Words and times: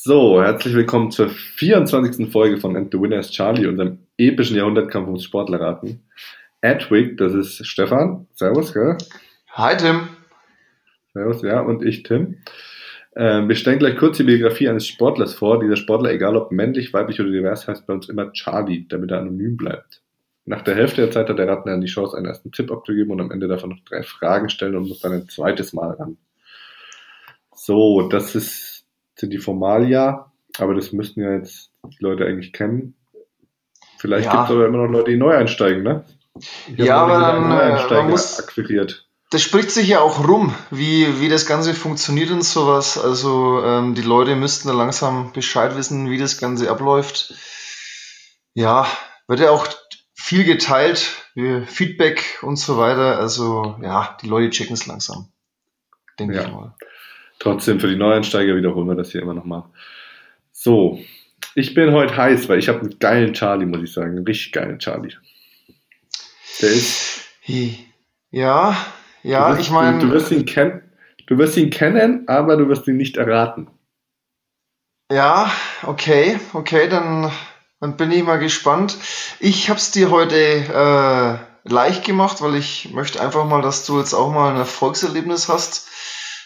So, 0.00 0.40
herzlich 0.40 0.74
willkommen 0.74 1.10
zur 1.10 1.28
24. 1.28 2.30
Folge 2.30 2.58
von 2.58 2.76
And 2.76 2.92
the 2.92 3.00
Winner 3.00 3.18
is 3.18 3.32
Charlie, 3.32 3.66
unserem 3.66 3.98
epischen 4.16 4.56
Jahrhundertkampf 4.56 5.08
ums 5.08 5.24
Sportlerraten. 5.24 6.04
Edwig, 6.60 7.16
das 7.16 7.34
ist 7.34 7.66
Stefan. 7.66 8.28
Servus, 8.32 8.72
gell? 8.72 8.96
Hi, 9.54 9.76
Tim. 9.76 10.08
Servus, 11.12 11.42
ja, 11.42 11.62
und 11.62 11.84
ich, 11.84 12.04
Tim. 12.04 12.36
Ähm, 13.16 13.48
wir 13.48 13.56
stellen 13.56 13.80
gleich 13.80 13.96
kurz 13.96 14.18
die 14.18 14.22
Biografie 14.22 14.68
eines 14.68 14.86
Sportlers 14.86 15.34
vor. 15.34 15.58
Dieser 15.58 15.74
Sportler, 15.74 16.12
egal 16.12 16.36
ob 16.36 16.52
männlich, 16.52 16.94
weiblich 16.94 17.20
oder 17.20 17.32
divers, 17.32 17.66
heißt 17.66 17.84
bei 17.88 17.94
uns 17.94 18.08
immer 18.08 18.32
Charlie, 18.32 18.86
damit 18.88 19.10
er 19.10 19.18
anonym 19.18 19.56
bleibt. 19.56 20.00
Nach 20.44 20.62
der 20.62 20.76
Hälfte 20.76 21.00
der 21.00 21.10
Zeit 21.10 21.28
hat 21.28 21.40
der 21.40 21.48
Ratner 21.48 21.76
die 21.76 21.88
Chance, 21.88 22.16
einen 22.16 22.26
ersten 22.26 22.52
Tipp 22.52 22.70
abzugeben 22.70 23.10
und 23.10 23.20
am 23.20 23.32
Ende 23.32 23.48
davon 23.48 23.70
noch 23.70 23.84
drei 23.84 24.04
Fragen 24.04 24.48
stellen 24.48 24.76
und 24.76 24.86
muss 24.86 25.00
dann 25.00 25.12
ein 25.14 25.28
zweites 25.28 25.72
Mal 25.72 25.90
ran. 25.90 26.18
So, 27.52 28.08
das 28.08 28.36
ist, 28.36 28.77
sind 29.18 29.30
die 29.30 29.38
Formalia, 29.38 30.32
aber 30.58 30.74
das 30.74 30.92
müssten 30.92 31.20
ja 31.22 31.32
jetzt 31.32 31.70
die 31.84 32.02
Leute 32.02 32.24
eigentlich 32.26 32.52
kennen. 32.52 32.94
Vielleicht 33.98 34.26
Ja. 34.26 34.32
gibt 34.32 34.44
es 34.44 34.50
aber 34.50 34.66
immer 34.66 34.78
noch 34.86 34.90
Leute, 34.92 35.10
die 35.10 35.16
neu 35.16 35.34
einsteigen, 35.36 35.82
ne? 35.82 36.04
Ich 36.68 36.78
Ja, 36.78 36.98
aber 36.98 37.18
dann, 37.20 37.44
alle 37.50 37.62
äh, 37.62 37.66
Neueinsteiger 37.68 38.02
man 38.02 38.10
muss- 38.12 38.38
akquiriert. 38.38 39.04
Das 39.30 39.42
spricht 39.42 39.70
sich 39.70 39.88
ja 39.88 40.00
auch 40.00 40.26
rum, 40.26 40.54
wie, 40.70 41.20
wie 41.20 41.28
das 41.28 41.44
Ganze 41.44 41.74
funktioniert 41.74 42.30
und 42.30 42.42
sowas. 42.44 42.96
Also 42.96 43.62
ähm, 43.62 43.94
die 43.94 44.00
Leute 44.02 44.36
müssten 44.36 44.68
da 44.68 44.74
langsam 44.74 45.32
Bescheid 45.34 45.76
wissen, 45.76 46.08
wie 46.08 46.16
das 46.16 46.38
Ganze 46.38 46.70
abläuft. 46.70 47.34
Ja, 48.54 48.86
wird 49.26 49.40
ja 49.40 49.50
auch 49.50 49.66
viel 50.14 50.44
geteilt, 50.44 51.10
wie 51.34 51.60
Feedback 51.66 52.38
und 52.40 52.56
so 52.56 52.78
weiter. 52.78 53.18
Also 53.18 53.76
ja, 53.82 54.16
die 54.22 54.28
Leute 54.28 54.48
checken 54.50 54.72
es 54.74 54.86
langsam, 54.86 55.28
denke 56.18 56.36
Ja. 56.36 56.42
ich 56.46 56.52
mal. 56.52 56.74
Trotzdem, 57.38 57.80
für 57.80 57.88
die 57.88 57.96
Neueinsteiger 57.96 58.56
wiederholen 58.56 58.88
wir 58.88 58.96
das 58.96 59.12
hier 59.12 59.22
immer 59.22 59.34
nochmal. 59.34 59.64
So, 60.52 60.98
ich 61.54 61.74
bin 61.74 61.92
heute 61.92 62.16
heiß, 62.16 62.48
weil 62.48 62.58
ich 62.58 62.68
habe 62.68 62.80
einen 62.80 62.98
geilen 62.98 63.32
Charlie, 63.32 63.66
muss 63.66 63.82
ich 63.82 63.92
sagen. 63.92 64.16
Einen 64.16 64.26
richtig 64.26 64.52
geilen 64.52 64.78
Charlie. 64.78 65.14
Der 66.60 66.70
ist. 66.70 67.20
Ja, 68.30 68.76
ja, 69.22 69.50
wirst, 69.50 69.60
ich 69.60 69.70
meine, 69.70 69.98
Du, 69.98 70.06
du, 70.06 70.12
wirst 70.12 70.30
ihn 70.30 70.44
kennen, 70.44 70.82
du 71.26 71.38
wirst 71.38 71.56
ihn 71.56 71.70
kennen, 71.70 72.28
aber 72.28 72.56
du 72.56 72.68
wirst 72.68 72.86
ihn 72.88 72.96
nicht 72.96 73.16
erraten. 73.16 73.68
Ja, 75.10 75.50
okay, 75.82 76.38
okay, 76.52 76.88
dann, 76.88 77.32
dann 77.80 77.96
bin 77.96 78.12
ich 78.12 78.22
mal 78.22 78.38
gespannt. 78.38 78.98
Ich 79.40 79.70
habe 79.70 79.78
es 79.78 79.90
dir 79.90 80.10
heute 80.10 80.36
äh, 80.36 81.38
leicht 81.70 82.04
gemacht, 82.04 82.42
weil 82.42 82.56
ich 82.56 82.90
möchte 82.92 83.20
einfach 83.20 83.46
mal, 83.46 83.62
dass 83.62 83.86
du 83.86 83.98
jetzt 83.98 84.12
auch 84.12 84.30
mal 84.30 84.50
ein 84.50 84.58
Erfolgserlebnis 84.58 85.48
hast, 85.48 85.88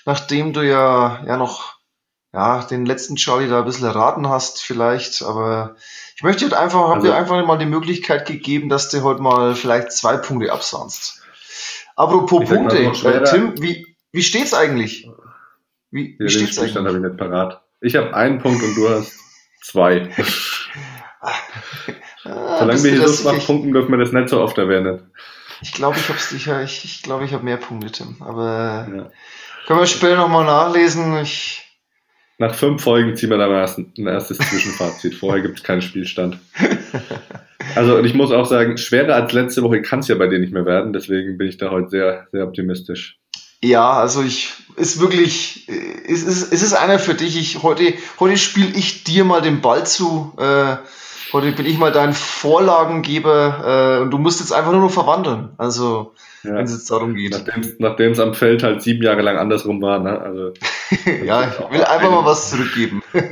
nachdem 0.04 0.52
du 0.52 0.60
ja, 0.66 1.22
ja 1.26 1.36
noch 1.36 1.74
ja, 2.34 2.62
den 2.64 2.86
letzten 2.86 3.16
Charlie 3.16 3.48
da 3.48 3.58
ein 3.58 3.64
bisschen 3.66 3.86
erraten 3.86 4.28
hast 4.28 4.62
vielleicht, 4.62 5.22
aber 5.22 5.76
ich 6.16 6.22
möchte 6.22 6.48
dir 6.48 6.58
einfach, 6.58 6.88
Also- 6.90 7.06
dir 7.06 7.14
einfach 7.14 7.44
mal 7.46 7.58
die 7.58 7.66
Möglichkeit 7.66 8.26
gegeben, 8.26 8.68
dass 8.70 8.88
du 8.88 9.02
heute 9.02 9.20
mal 9.20 9.54
vielleicht 9.54 9.92
zwei 9.92 10.16
Punkte 10.16 10.50
absahnst. 10.52 11.22
Apropos 11.94 12.42
Ich 12.44 12.48
Punkte, 12.48 12.78
äh, 12.78 13.24
Tim, 13.24 13.60
wie, 13.60 13.94
wie 14.12 14.22
steht's 14.22 14.54
eigentlich? 14.54 15.06
Wie, 15.90 16.16
wie 16.18 16.28
steht's 16.30 16.56
Spielstand 16.56 16.86
eigentlich? 16.88 17.02
habe 17.04 17.06
ich 17.06 17.12
nicht 17.12 17.16
parat. 17.18 17.62
Ich 17.82 17.96
habe 17.96 18.14
einen 18.14 18.38
Punkt 18.40 18.62
und 18.62 18.74
du 18.76 18.88
hast 18.88 19.12
zwei. 19.62 20.08
Ah, 22.24 22.58
Solange 22.60 22.82
wir 22.84 22.90
hier 22.92 23.00
schwach 23.08 23.32
sicher? 23.34 23.46
punkten, 23.46 23.72
dürfen 23.72 23.90
wir 23.90 23.98
das 23.98 24.12
nicht 24.12 24.28
so 24.28 24.40
oft 24.40 24.56
erwähnen. 24.56 25.10
Ich 25.60 25.72
glaube, 25.72 25.98
ich 25.98 26.08
habe 26.08 26.18
sicher, 26.20 26.62
ich, 26.62 26.84
ich 26.84 27.02
glaube, 27.02 27.24
ich 27.24 27.32
habe 27.34 27.44
mehr 27.44 27.56
Punkte, 27.56 27.90
Tim. 27.90 28.16
Aber 28.20 28.86
Ja. 28.94 29.10
Können 29.66 29.80
wir 29.80 29.86
später 29.86 30.16
nochmal 30.16 30.44
nachlesen. 30.44 31.16
Ich, 31.22 31.62
Nach 32.38 32.54
fünf 32.54 32.82
Folgen 32.82 33.16
ziehen 33.16 33.30
wir 33.30 33.38
dann 33.38 33.52
ein 33.52 34.06
erstes 34.06 34.38
Zwischenfazit. 34.38 35.14
Vorher 35.14 35.42
gibt 35.42 35.58
es 35.58 35.64
keinen 35.64 35.82
Spielstand. 35.82 36.38
Also, 37.76 37.96
und 37.96 38.04
ich 38.04 38.12
muss 38.14 38.32
auch 38.32 38.44
sagen, 38.44 38.76
schwerer 38.76 39.14
als 39.14 39.32
letzte 39.32 39.62
Woche 39.62 39.80
kann 39.82 40.00
es 40.00 40.08
ja 40.08 40.16
bei 40.16 40.26
dir 40.26 40.38
nicht 40.40 40.52
mehr 40.52 40.66
werden. 40.66 40.92
Deswegen 40.92 41.38
bin 41.38 41.48
ich 41.48 41.56
da 41.56 41.70
heute 41.70 41.88
sehr, 41.88 42.26
sehr 42.32 42.44
optimistisch. 42.44 43.18
ja, 43.62 43.92
also 43.92 44.22
ich 44.22 44.52
ist 44.76 45.00
wirklich, 45.00 45.68
es 45.68 46.22
ist, 46.22 46.52
es 46.52 46.62
ist 46.62 46.74
einer 46.74 46.98
für 46.98 47.14
dich. 47.14 47.38
Ich 47.38 47.62
heute, 47.62 47.94
heute 48.18 48.36
spiele 48.36 48.72
ich 48.74 49.04
dir 49.04 49.24
mal 49.24 49.40
den 49.40 49.60
Ball 49.60 49.86
zu. 49.86 50.32
Äh, 50.38 50.76
heute 51.32 51.52
bin 51.52 51.66
ich 51.66 51.78
mal 51.78 51.92
dein 51.92 52.12
Vorlagengeber 52.14 53.98
äh, 53.98 54.02
und 54.02 54.10
du 54.10 54.18
musst 54.18 54.40
jetzt 54.40 54.52
einfach 54.52 54.72
nur 54.72 54.80
noch 54.80 54.90
verwandeln. 54.90 55.50
Also 55.58 56.14
Ja. 56.42 56.56
wenn 56.56 56.64
es 56.64 56.72
jetzt 56.72 56.90
darum 56.90 57.14
geht. 57.14 57.40
Nachdem 57.78 58.12
es 58.12 58.18
am 58.18 58.34
Feld 58.34 58.62
halt 58.62 58.82
sieben 58.82 59.02
Jahre 59.02 59.22
lang 59.22 59.36
andersrum 59.36 59.80
war. 59.80 60.00
Ne? 60.00 60.18
Also, 60.18 60.52
ja, 61.24 61.48
ich 61.48 61.72
will 61.72 61.84
einfach 61.84 62.10
mal 62.10 62.24
was 62.24 62.50
zurückgeben. 62.50 63.02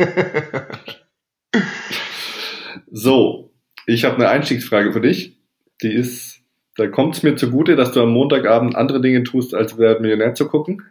so, 2.90 3.52
ich 3.86 4.04
habe 4.04 4.16
eine 4.16 4.28
Einstiegsfrage 4.28 4.92
für 4.92 5.00
dich. 5.00 5.38
Die 5.82 5.92
ist, 5.92 6.40
da 6.76 6.86
kommt 6.86 7.16
es 7.16 7.22
mir 7.22 7.36
zugute, 7.36 7.74
dass 7.74 7.92
du 7.92 8.00
am 8.00 8.10
Montagabend 8.10 8.76
andere 8.76 9.00
Dinge 9.00 9.24
tust, 9.24 9.54
als 9.54 9.78
Wer 9.78 10.00
Millionär 10.00 10.34
zu 10.34 10.46
gucken. 10.46 10.82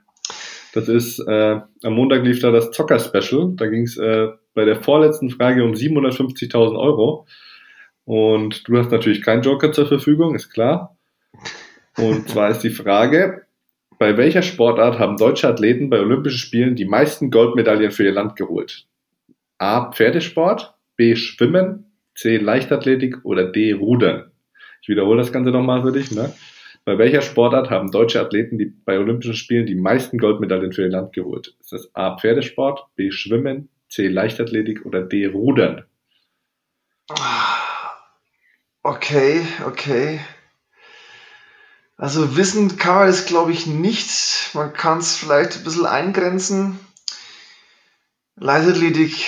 Das 0.73 0.87
ist, 0.87 1.19
äh, 1.19 1.61
am 1.83 1.93
Montag 1.93 2.23
lief 2.23 2.41
da 2.41 2.51
das 2.51 2.71
Zocker-Special. 2.71 3.53
Da 3.55 3.67
ging 3.67 3.83
es 3.83 3.97
äh, 3.97 4.27
bei 4.53 4.65
der 4.65 4.81
vorletzten 4.81 5.29
Frage 5.29 5.63
um 5.63 5.71
750.000 5.71 6.77
Euro. 6.77 7.27
Und 8.05 8.67
du 8.67 8.77
hast 8.77 8.91
natürlich 8.91 9.23
keinen 9.23 9.43
Joker 9.43 9.71
zur 9.71 9.87
Verfügung, 9.87 10.35
ist 10.35 10.49
klar. 10.49 10.97
Und 11.99 12.29
zwar 12.29 12.49
ist 12.49 12.61
die 12.61 12.69
Frage, 12.69 13.45
bei 13.97 14.15
welcher 14.15 14.41
Sportart 14.41 14.99
haben 14.99 15.17
deutsche 15.17 15.47
Athleten 15.47 15.89
bei 15.89 15.99
Olympischen 15.99 16.39
Spielen 16.39 16.75
die 16.75 16.85
meisten 16.85 17.31
Goldmedaillen 17.31 17.91
für 17.91 18.05
ihr 18.05 18.13
Land 18.13 18.37
geholt? 18.37 18.87
A. 19.57 19.91
Pferdesport, 19.91 20.73
B. 20.95 21.17
Schwimmen, 21.17 21.91
C. 22.15 22.37
Leichtathletik 22.37 23.25
oder 23.25 23.51
D. 23.51 23.73
Rudern. 23.73 24.31
Ich 24.81 24.87
wiederhole 24.87 25.21
das 25.21 25.33
Ganze 25.33 25.51
nochmal 25.51 25.81
für 25.81 25.91
dich. 25.91 26.11
Ne? 26.11 26.33
Bei 26.85 26.97
welcher 26.97 27.21
Sportart 27.21 27.69
haben 27.69 27.91
deutsche 27.91 28.21
Athleten 28.21 28.57
die 28.57 28.65
bei 28.65 28.97
Olympischen 28.97 29.35
Spielen 29.35 29.65
die 29.65 29.75
meisten 29.75 30.17
Goldmedaillen 30.17 30.71
für 30.71 30.83
ihr 30.83 30.89
Land 30.89 31.11
geholt? 31.13 31.55
Ist 31.59 31.73
das 31.73 31.93
A. 31.93 32.17
Pferdesport, 32.17 32.87
B. 32.95 33.11
Schwimmen, 33.11 33.67
C. 33.89 34.07
Leichtathletik 34.07 34.85
oder 34.85 35.01
D. 35.01 35.25
Rudern? 35.25 35.83
Okay, 38.83 39.41
okay. 39.65 40.21
Also 41.99 42.37
wissen 42.37 42.77
kann 42.77 42.95
man 42.95 43.07
das, 43.07 43.25
glaube 43.25 43.51
ich, 43.51 43.67
nicht. 43.67 44.51
Man 44.53 44.71
kann 44.71 44.99
es 44.99 45.17
vielleicht 45.17 45.57
ein 45.57 45.63
bisschen 45.65 45.85
eingrenzen. 45.85 46.79
Leichtathletik 48.37 49.25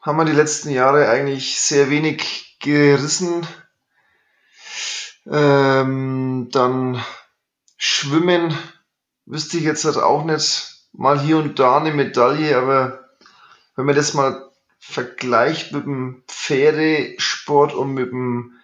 haben 0.00 0.16
wir 0.16 0.24
die 0.24 0.32
letzten 0.32 0.70
Jahre 0.70 1.08
eigentlich 1.08 1.60
sehr 1.60 1.90
wenig 1.90 2.58
gerissen. 2.58 3.46
Ähm, 5.30 6.48
dann 6.50 7.00
Schwimmen 7.76 8.52
wüsste 9.24 9.58
ich 9.58 9.62
jetzt 9.62 9.84
halt 9.84 9.98
auch 9.98 10.24
nicht. 10.24 10.88
Mal 10.92 11.20
hier 11.20 11.36
und 11.36 11.60
da 11.60 11.78
eine 11.78 11.92
Medaille, 11.94 12.58
aber 12.58 13.10
wenn 13.76 13.86
man 13.86 13.94
das 13.94 14.12
mal 14.12 14.50
vergleicht 14.80 15.70
mit 15.70 15.84
dem 15.84 16.24
Pferdesport 16.26 17.74
und 17.74 17.94
mit 17.94 18.10
dem 18.10 18.58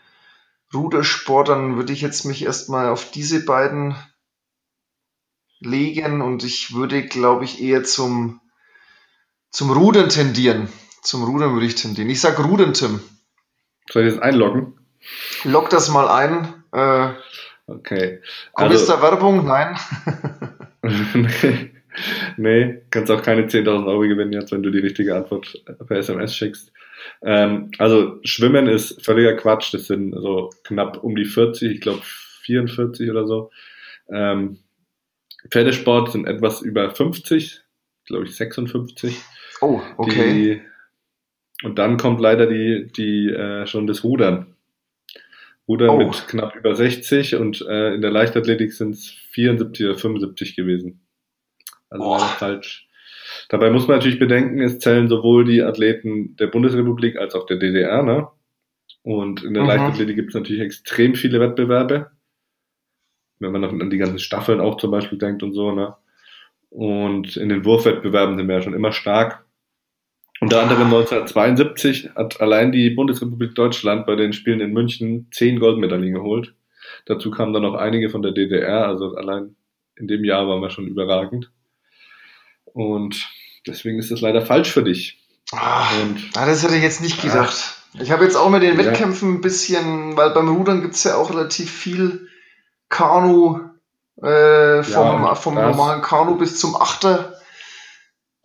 Rudersport, 0.75 1.49
dann 1.49 1.77
würde 1.77 1.93
ich 1.93 2.01
jetzt 2.01 2.25
mich 2.25 2.45
erstmal 2.45 2.89
auf 2.89 3.11
diese 3.11 3.45
beiden 3.45 3.97
legen 5.61 6.21
und 6.21 6.45
ich 6.45 6.75
würde, 6.75 7.03
glaube 7.07 7.45
ich, 7.45 7.63
eher 7.63 7.85
zum, 7.85 8.41
zum 9.51 9.71
Rudern 9.71 10.09
tendieren. 10.09 10.69
Zum 11.03 11.25
Rudern 11.25 11.55
würde 11.55 11.67
ich 11.67 11.75
tendieren. 11.75 12.11
Ich 12.11 12.21
sag 12.21 12.39
Rudern, 12.39 12.75
Tim. 12.75 13.01
Soll 13.91 14.07
ich 14.07 14.15
das 14.15 14.23
einloggen? 14.23 14.79
Lock 15.45 15.71
das 15.71 15.89
mal 15.89 16.09
ein. 16.09 16.63
Äh, 16.73 17.15
Okay. 17.69 18.21
Also- 18.55 18.79
jetzt 18.79 18.89
da 18.89 19.03
Werbung? 19.03 19.47
Nein. 19.47 19.77
nee, 20.83 21.71
nee, 22.39 22.83
kannst 22.91 23.11
auch 23.11 23.23
keine 23.23 23.43
10.000 23.47 23.87
Euro 23.87 24.01
gewinnen 24.01 24.33
jetzt, 24.33 24.53
wenn 24.53 24.63
du 24.63 24.71
die 24.71 24.79
richtige 24.79 25.15
Antwort 25.15 25.63
per 25.87 25.99
SMS 25.99 26.35
schickst. 26.35 26.73
Ähm, 27.23 27.71
also 27.79 28.19
Schwimmen 28.25 28.67
ist 28.69 29.05
völliger 29.05 29.35
Quatsch. 29.37 29.73
Das 29.75 29.87
sind 29.87 30.13
so 30.13 30.51
knapp 30.65 31.03
um 31.03 31.17
die 31.17 31.25
40, 31.25 31.73
ich 31.73 31.81
glaube 31.81 32.03
44 32.43 33.11
oder 33.11 33.27
so. 33.27 33.51
Ähm, 34.11 34.59
Pferdesport 35.51 36.13
sind 36.13 36.27
etwas 36.27 36.63
über 36.63 36.91
50, 36.91 37.61
glaube 38.07 38.25
ich 38.25 38.37
56. 38.37 39.17
Oh, 39.61 39.81
okay. 39.97 40.33
Die, 40.33 41.67
und 41.67 41.79
dann 41.79 41.97
kommt 41.97 42.21
leider 42.21 42.47
die, 42.47 42.91
die 42.97 43.29
äh, 43.31 43.67
schon 43.67 43.87
das 43.87 44.05
Rudern. 44.05 44.55
Rudern 45.67 45.91
Oh. 45.91 45.99
mit 45.99 46.29
knapp 46.29 46.57
über 46.57 46.75
60 46.75 47.35
und 47.35 47.61
äh, 47.69 47.95
in 47.95 48.01
der 48.01 48.11
Leichtathletik 48.11 48.73
sind 48.73 48.95
es 48.95 49.11
74 49.31 49.87
oder 49.87 49.99
75 49.99 50.57
gewesen. 50.57 51.01
Also 51.91 52.05
leider 52.05 52.25
falsch. 52.27 52.88
Dabei 53.49 53.71
muss 53.71 53.89
man 53.89 53.97
natürlich 53.99 54.19
bedenken, 54.19 54.61
es 54.61 54.79
zählen 54.79 55.09
sowohl 55.09 55.45
die 55.45 55.63
Athleten 55.63 56.37
der 56.37 56.49
Bundesrepublik 56.49 57.17
als 57.17 57.35
auch 57.35 57.47
der 57.47 57.57
DDR, 57.59 58.03
ne? 58.03 58.29
Und 59.03 59.43
in 59.43 59.55
der 59.55 59.63
Mhm. 59.63 59.69
Leichtathletik 59.69 60.17
gibt 60.17 60.29
es 60.31 60.35
natürlich 60.35 60.63
extrem 60.63 61.15
viele 61.15 61.41
Wettbewerbe. 61.41 62.11
Wenn 63.39 63.53
man 63.53 63.61
noch 63.61 63.73
an 63.73 63.91
die 63.91 63.99
ganzen 63.99 64.19
Staffeln 64.19 64.61
auch 64.61 64.77
zum 64.77 64.91
Beispiel 64.91 65.19
denkt 65.19 65.43
und 65.43 65.53
so, 65.53 65.73
ne? 65.73 65.95
Und 66.71 67.37
in 67.37 67.49
den 67.49 67.65
Wurfwettbewerben 67.65 68.37
sind 68.37 68.49
wir 68.49 68.57
ja 68.57 68.63
schon 68.63 68.75
immer 68.75 68.93
stark. 68.93 69.47
Unter 70.41 70.63
anderem 70.63 70.85
1972 70.93 72.11
hat 72.15 72.41
allein 72.41 72.71
die 72.71 72.91
Bundesrepublik 72.91 73.55
Deutschland 73.55 74.07
bei 74.07 74.15
den 74.15 74.33
Spielen 74.33 74.61
in 74.61 74.73
München 74.73 75.29
zehn 75.33 75.59
Goldmedaillen 75.59 76.13
geholt. 76.13 76.55
Dazu 77.07 77.31
kamen 77.31 77.53
dann 77.53 77.63
noch 77.63 77.75
einige 77.75 78.11
von 78.11 78.23
der 78.23 78.33
DDR, 78.33 78.87
also 78.87 79.15
allein 79.17 79.57
in 79.97 80.07
dem 80.07 80.25
Jahr 80.25 80.47
waren 80.47 80.61
wir 80.61 80.71
schon 80.71 80.87
überragend. 80.87 81.51
Und 82.79 83.29
deswegen 83.67 83.99
ist 83.99 84.13
das 84.13 84.21
leider 84.21 84.41
falsch 84.41 84.73
für 84.73 84.85
dich. 84.85 85.19
Ah, 85.51 85.89
ah, 86.37 86.47
das 86.47 86.63
hätte 86.63 86.77
ich 86.77 86.83
jetzt 86.83 87.01
nicht 87.01 87.21
gedacht. 87.21 87.57
Ah, 87.95 87.99
ich 88.01 88.13
habe 88.13 88.23
jetzt 88.23 88.37
auch 88.37 88.51
mit 88.51 88.63
den 88.63 88.79
Wettkämpfen 88.79 89.35
ein 89.35 89.41
bisschen, 89.41 90.17
weil 90.17 90.31
beim 90.31 90.49
Rudern 90.49 90.81
gibt 90.83 90.95
es 90.95 91.03
ja 91.03 91.17
auch 91.17 91.31
relativ 91.31 91.73
viel 91.73 92.29
Kanu, 92.89 93.59
äh, 94.23 94.85
vom, 94.85 95.25
ja, 95.25 95.35
vom 95.35 95.55
normalen 95.57 96.03
Kanu 96.03 96.37
bis 96.37 96.61
zum 96.61 96.77
Achter. 96.77 97.41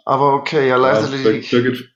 Aber 0.03 0.33
okay, 0.33 0.68
ja, 0.68 0.77
Leichtathletik. 0.77 1.51
Ja, 1.51 1.59
Birgit, 1.59 1.94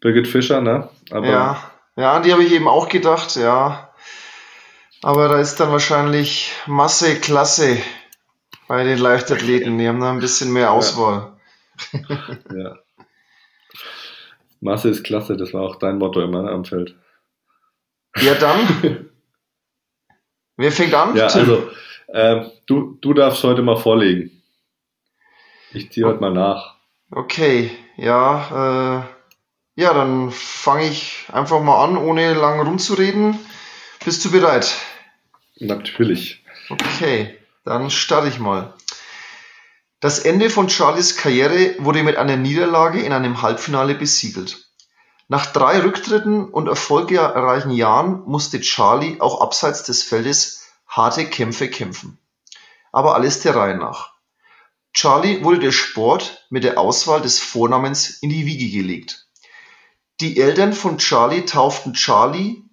Birgit 0.00 0.26
Fischer, 0.26 0.60
ne? 0.60 0.88
Aber 1.12 1.28
ja, 1.28 1.62
ja, 1.94 2.18
die 2.18 2.32
habe 2.32 2.42
ich 2.42 2.52
eben 2.52 2.66
auch 2.66 2.88
gedacht, 2.88 3.36
ja. 3.36 3.92
Aber 5.02 5.28
da 5.28 5.38
ist 5.38 5.60
dann 5.60 5.70
wahrscheinlich 5.70 6.52
Masse, 6.66 7.14
Klasse 7.20 7.76
bei 8.66 8.82
den 8.82 8.98
Leichtathleten. 8.98 9.78
Die 9.78 9.86
haben 9.86 10.00
da 10.00 10.10
ein 10.10 10.18
bisschen 10.18 10.52
mehr 10.52 10.72
Auswahl. 10.72 11.39
Ja. 12.54 12.78
Masse 14.60 14.90
ist 14.90 15.04
klasse, 15.04 15.36
das 15.36 15.54
war 15.54 15.62
auch 15.62 15.76
dein 15.76 15.98
Motto 15.98 16.20
immer 16.20 16.42
ne, 16.42 16.50
am 16.50 16.64
Feld. 16.64 16.94
Ja, 18.16 18.34
dann. 18.34 19.08
Wer 20.56 20.72
fängt 20.72 20.92
an? 20.92 21.16
Ja, 21.16 21.28
Tim? 21.28 21.40
also, 21.40 21.70
äh, 22.08 22.50
du, 22.66 22.98
du 23.00 23.14
darfst 23.14 23.42
heute 23.44 23.62
mal 23.62 23.76
vorlegen. 23.76 24.30
Ich 25.72 25.90
ziehe 25.92 26.06
heute 26.06 26.20
mal 26.20 26.32
nach. 26.32 26.76
Okay, 27.10 27.70
ja, 27.96 29.06
äh, 29.76 29.80
ja, 29.80 29.94
dann 29.94 30.30
fange 30.30 30.86
ich 30.86 31.26
einfach 31.32 31.62
mal 31.62 31.84
an, 31.84 31.96
ohne 31.96 32.34
lang 32.34 32.60
rumzureden. 32.60 33.38
Bist 34.04 34.24
du 34.24 34.30
bereit? 34.30 34.76
Natürlich. 35.56 36.44
Okay, 36.68 37.38
dann 37.64 37.90
starte 37.90 38.28
ich 38.28 38.38
mal. 38.38 38.74
Das 40.00 40.18
Ende 40.18 40.48
von 40.48 40.70
Charlies 40.70 41.18
Karriere 41.18 41.74
wurde 41.78 42.02
mit 42.02 42.16
einer 42.16 42.38
Niederlage 42.38 43.00
in 43.00 43.12
einem 43.12 43.42
Halbfinale 43.42 43.94
besiegelt. 43.94 44.70
Nach 45.28 45.44
drei 45.44 45.78
Rücktritten 45.80 46.48
und 46.48 46.68
erfolgreichen 46.68 47.70
Jahren 47.70 48.22
musste 48.24 48.62
Charlie 48.62 49.20
auch 49.20 49.42
abseits 49.42 49.84
des 49.84 50.02
Feldes 50.02 50.64
harte 50.88 51.26
Kämpfe 51.26 51.68
kämpfen. 51.68 52.18
Aber 52.92 53.14
alles 53.14 53.40
der 53.40 53.54
Reihe 53.54 53.76
nach. 53.76 54.14
Charlie 54.94 55.44
wurde 55.44 55.58
der 55.58 55.72
Sport 55.72 56.46
mit 56.48 56.64
der 56.64 56.78
Auswahl 56.78 57.20
des 57.20 57.38
Vornamens 57.38 58.08
in 58.22 58.30
die 58.30 58.46
Wiege 58.46 58.70
gelegt. 58.74 59.28
Die 60.20 60.40
Eltern 60.40 60.72
von 60.72 60.96
Charlie 60.96 61.44
tauften 61.44 61.92
Charlie 61.92 62.64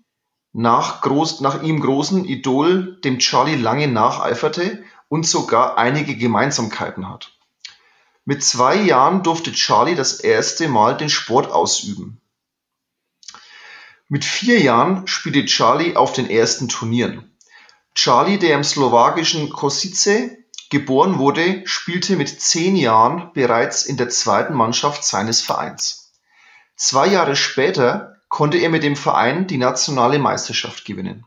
nach, 0.53 1.01
groß, 1.01 1.41
nach 1.41 1.61
ihm 1.61 1.81
großen 1.81 2.23
Idol, 2.23 2.99
dem 3.01 3.19
Charlie 3.19 3.55
lange 3.55 3.89
nacheiferte 3.89 4.83
und 5.09 5.25
sogar 5.25 5.77
einige 5.77 6.15
Gemeinsamkeiten 6.15 7.09
hat. 7.09 7.31
Mit 8.25 8.43
zwei 8.43 8.75
Jahren 8.75 9.23
durfte 9.23 9.51
Charlie 9.51 9.95
das 9.95 10.19
erste 10.19 10.67
Mal 10.67 10.97
den 10.97 11.09
Sport 11.09 11.49
ausüben. 11.49 12.19
Mit 14.09 14.25
vier 14.25 14.59
Jahren 14.59 15.07
spielte 15.07 15.45
Charlie 15.45 15.95
auf 15.95 16.13
den 16.13 16.29
ersten 16.29 16.67
Turnieren. 16.67 17.31
Charlie, 17.95 18.37
der 18.37 18.55
im 18.55 18.63
slowakischen 18.63 19.49
Kosice 19.49 20.37
Geboren 20.69 21.17
wurde, 21.17 21.61
spielte 21.65 22.17
mit 22.17 22.41
zehn 22.41 22.75
Jahren 22.75 23.31
bereits 23.33 23.85
in 23.85 23.95
der 23.95 24.09
zweiten 24.09 24.53
Mannschaft 24.53 25.05
seines 25.05 25.41
Vereins. 25.41 26.11
Zwei 26.75 27.07
Jahre 27.07 27.37
später 27.37 28.17
konnte 28.27 28.57
er 28.57 28.69
mit 28.69 28.83
dem 28.83 28.97
Verein 28.97 29.47
die 29.47 29.57
nationale 29.57 30.19
Meisterschaft 30.19 30.83
gewinnen. 30.83 31.25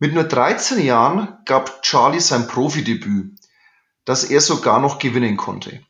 Mit 0.00 0.14
nur 0.14 0.24
13 0.24 0.80
Jahren 0.80 1.38
gab 1.44 1.82
Charlie 1.82 2.20
sein 2.20 2.46
Profidebüt, 2.46 3.36
das 4.04 4.22
er 4.22 4.40
sogar 4.40 4.78
noch 4.78 5.00
gewinnen 5.00 5.36
konnte. 5.36 5.82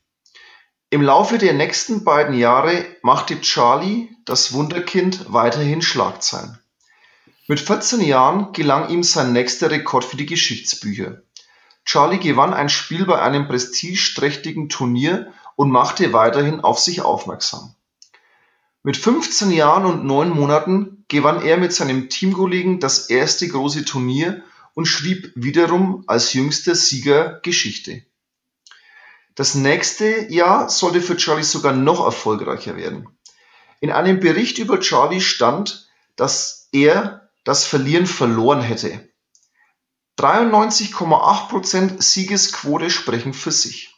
Im 0.89 1.03
Laufe 1.03 1.37
der 1.37 1.53
nächsten 1.53 2.05
beiden 2.05 2.35
Jahre 2.35 2.87
machte 3.03 3.39
Charlie, 3.43 4.09
das 4.25 4.55
Wunderkind, 4.55 5.31
weiterhin 5.31 5.83
Schlagzeilen. 5.83 6.59
Mit 7.49 7.61
14 7.61 8.01
Jahren 8.01 8.55
gelang 8.55 8.89
ihm 8.89 9.03
sein 9.03 9.35
nächster 9.35 9.71
Rekord 9.71 10.07
für 10.07 10.17
die 10.17 10.25
Geschichtsbücher. 10.25 11.21
Charlie 11.85 12.19
gewann 12.19 12.55
ein 12.55 12.71
Spiel 12.71 13.05
bei 13.05 13.21
einem 13.21 13.47
prestigeträchtigen 13.47 14.71
Turnier 14.71 15.35
und 15.57 15.71
machte 15.71 16.15
weiterhin 16.15 16.61
auf 16.61 16.79
sich 16.79 17.03
aufmerksam. 17.03 17.75
Mit 18.85 18.97
15 18.97 19.51
Jahren 19.51 19.85
und 19.85 20.05
neun 20.05 20.31
Monaten 20.31 21.05
gewann 21.09 21.43
er 21.43 21.57
mit 21.57 21.73
seinem 21.73 22.09
Teamkollegen 22.09 22.79
das 22.79 23.11
erste 23.11 23.49
große 23.49 23.85
Turnier 23.85 24.45
und 24.75 24.87
schrieb 24.87 25.33
wiederum 25.35 26.05
als 26.07 26.33
jüngster 26.33 26.77
Sieger 26.77 27.41
Geschichte. 27.43 28.05
Das 29.35 29.55
nächste 29.57 30.33
Jahr 30.33 30.69
sollte 30.71 31.01
für 31.01 31.17
Charlie 31.17 31.43
sogar 31.43 31.73
noch 31.73 32.05
erfolgreicher 32.05 32.77
werden. 32.77 33.09
In 33.81 33.91
einem 33.91 34.21
Bericht 34.21 34.59
über 34.59 34.79
Charlie 34.81 35.21
stand, 35.21 35.89
dass 36.17 36.69
er 36.73 37.31
das 37.45 37.65
Verlieren 37.65 38.07
verloren 38.07 38.61
hätte. 38.61 39.09
93,8% 40.19 42.03
Siegesquote 42.03 42.91
sprechen 42.91 43.33
für 43.33 43.53
sich. 43.53 43.95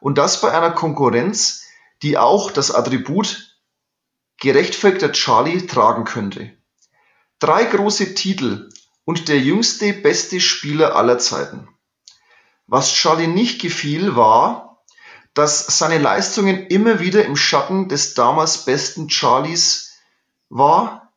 Und 0.00 0.18
das 0.18 0.40
bei 0.40 0.52
einer 0.52 0.70
Konkurrenz, 0.70 1.64
die 2.02 2.18
auch 2.18 2.50
das 2.50 2.70
Attribut 2.70 3.47
gerechtfertigter 4.38 5.12
Charlie 5.12 5.66
tragen 5.66 6.04
könnte. 6.04 6.56
Drei 7.38 7.64
große 7.64 8.14
Titel 8.14 8.68
und 9.04 9.28
der 9.28 9.38
jüngste 9.38 9.92
beste 9.92 10.40
Spieler 10.40 10.96
aller 10.96 11.18
Zeiten. 11.18 11.68
Was 12.66 12.92
Charlie 12.92 13.26
nicht 13.26 13.60
gefiel, 13.60 14.16
war, 14.16 14.84
dass 15.34 15.78
seine 15.78 15.98
Leistungen 15.98 16.66
immer 16.66 17.00
wieder 17.00 17.24
im 17.24 17.36
Schatten 17.36 17.88
des 17.88 18.14
damals 18.14 18.64
besten 18.64 19.08
Charlies 19.08 19.92
war, 20.48 21.12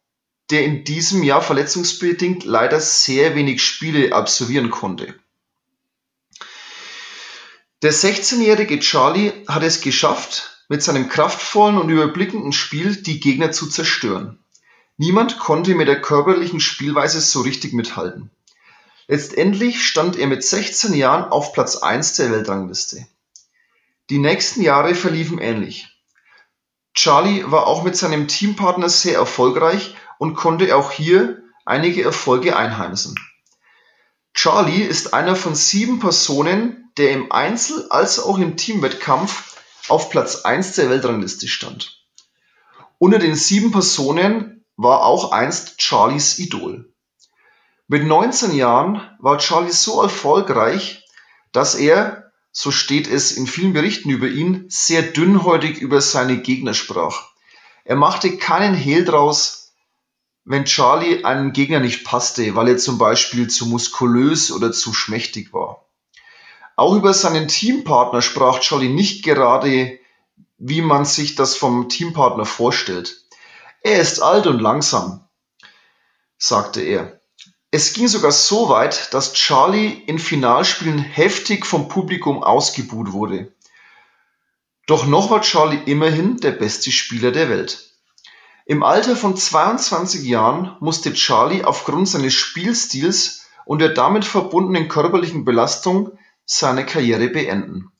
der 0.51 0.63
in 0.63 0.83
diesem 0.83 1.23
Jahr 1.23 1.41
verletzungsbedingt 1.41 2.43
leider 2.43 2.79
sehr 2.79 3.35
wenig 3.35 3.63
Spiele 3.63 4.13
absolvieren 4.13 4.69
konnte. 4.69 5.15
Der 7.81 7.93
16-jährige 7.93 8.79
Charlie 8.79 9.33
hat 9.47 9.63
es 9.63 9.81
geschafft, 9.81 10.50
mit 10.71 10.81
seinem 10.81 11.09
kraftvollen 11.09 11.77
und 11.77 11.89
überblickenden 11.89 12.53
Spiel 12.53 12.95
die 12.95 13.19
Gegner 13.19 13.51
zu 13.51 13.67
zerstören. 13.67 14.39
Niemand 14.95 15.37
konnte 15.37 15.75
mit 15.75 15.89
der 15.89 15.99
körperlichen 15.99 16.61
Spielweise 16.61 17.19
so 17.19 17.41
richtig 17.41 17.73
mithalten. 17.73 18.31
Letztendlich 19.09 19.85
stand 19.85 20.15
er 20.15 20.27
mit 20.27 20.45
16 20.45 20.93
Jahren 20.93 21.29
auf 21.29 21.51
Platz 21.51 21.75
1 21.75 22.13
der 22.13 22.31
Weltrangliste. 22.31 23.05
Die 24.09 24.17
nächsten 24.17 24.61
Jahre 24.61 24.95
verliefen 24.95 25.39
ähnlich. 25.39 25.89
Charlie 26.93 27.43
war 27.51 27.67
auch 27.67 27.83
mit 27.83 27.97
seinem 27.97 28.29
Teampartner 28.29 28.87
sehr 28.87 29.15
erfolgreich 29.15 29.97
und 30.19 30.35
konnte 30.35 30.73
auch 30.77 30.93
hier 30.93 31.43
einige 31.65 32.01
Erfolge 32.01 32.55
einheimsen. 32.55 33.15
Charlie 34.33 34.83
ist 34.83 35.13
einer 35.13 35.35
von 35.35 35.53
sieben 35.53 35.99
Personen, 35.99 36.89
der 36.95 37.11
im 37.11 37.29
Einzel- 37.29 37.87
als 37.89 38.19
auch 38.19 38.37
im 38.37 38.55
Teamwettkampf 38.55 39.50
auf 39.87 40.09
Platz 40.09 40.43
1 40.43 40.75
der 40.75 40.89
Weltrangliste 40.89 41.47
stand. 41.47 42.01
Unter 42.97 43.19
den 43.19 43.35
sieben 43.35 43.71
Personen 43.71 44.63
war 44.77 45.03
auch 45.03 45.31
einst 45.31 45.81
Charlies 45.81 46.39
Idol. 46.39 46.91
Mit 47.87 48.05
19 48.05 48.55
Jahren 48.55 49.01
war 49.19 49.37
Charlie 49.37 49.71
so 49.71 50.01
erfolgreich, 50.01 51.03
dass 51.51 51.75
er, 51.75 52.31
so 52.51 52.71
steht 52.71 53.07
es 53.07 53.31
in 53.31 53.47
vielen 53.47 53.73
Berichten 53.73 54.09
über 54.09 54.27
ihn, 54.27 54.65
sehr 54.69 55.01
dünnhäutig 55.01 55.79
über 55.79 55.99
seine 55.99 56.37
Gegner 56.37 56.73
sprach. 56.73 57.29
Er 57.83 57.95
machte 57.95 58.37
keinen 58.37 58.75
Hehl 58.75 59.03
draus, 59.03 59.73
wenn 60.45 60.65
Charlie 60.65 61.23
einem 61.25 61.53
Gegner 61.53 61.79
nicht 61.79 62.05
passte, 62.05 62.55
weil 62.55 62.69
er 62.69 62.77
zum 62.77 62.97
Beispiel 62.97 63.49
zu 63.49 63.65
muskulös 63.65 64.51
oder 64.51 64.71
zu 64.71 64.93
schmächtig 64.93 65.53
war. 65.53 65.80
Auch 66.81 66.95
über 66.95 67.13
seinen 67.13 67.47
Teampartner 67.47 68.23
sprach 68.23 68.59
Charlie 68.59 68.89
nicht 68.89 69.23
gerade, 69.23 69.99
wie 70.57 70.81
man 70.81 71.05
sich 71.05 71.35
das 71.35 71.55
vom 71.55 71.89
Teampartner 71.89 72.47
vorstellt. 72.47 73.23
Er 73.83 74.01
ist 74.01 74.19
alt 74.19 74.47
und 74.47 74.59
langsam, 74.59 75.23
sagte 76.39 76.81
er. 76.81 77.21
Es 77.69 77.93
ging 77.93 78.07
sogar 78.07 78.31
so 78.31 78.67
weit, 78.69 79.13
dass 79.13 79.33
Charlie 79.33 79.91
in 80.07 80.17
Finalspielen 80.17 80.97
heftig 80.97 81.67
vom 81.67 81.87
Publikum 81.87 82.41
ausgebuht 82.41 83.11
wurde. 83.11 83.53
Doch 84.87 85.05
noch 85.05 85.29
war 85.29 85.41
Charlie 85.41 85.83
immerhin 85.85 86.37
der 86.37 86.53
beste 86.53 86.89
Spieler 86.89 87.31
der 87.31 87.47
Welt. 87.49 87.91
Im 88.65 88.81
Alter 88.81 89.15
von 89.15 89.37
22 89.37 90.23
Jahren 90.23 90.75
musste 90.79 91.13
Charlie 91.13 91.63
aufgrund 91.63 92.09
seines 92.09 92.33
Spielstils 92.33 93.45
und 93.65 93.81
der 93.81 93.89
damit 93.89 94.25
verbundenen 94.25 94.87
körperlichen 94.87 95.45
Belastung 95.45 96.17
seine 96.51 96.85
Karriere 96.85 97.29
beenden. 97.29 97.91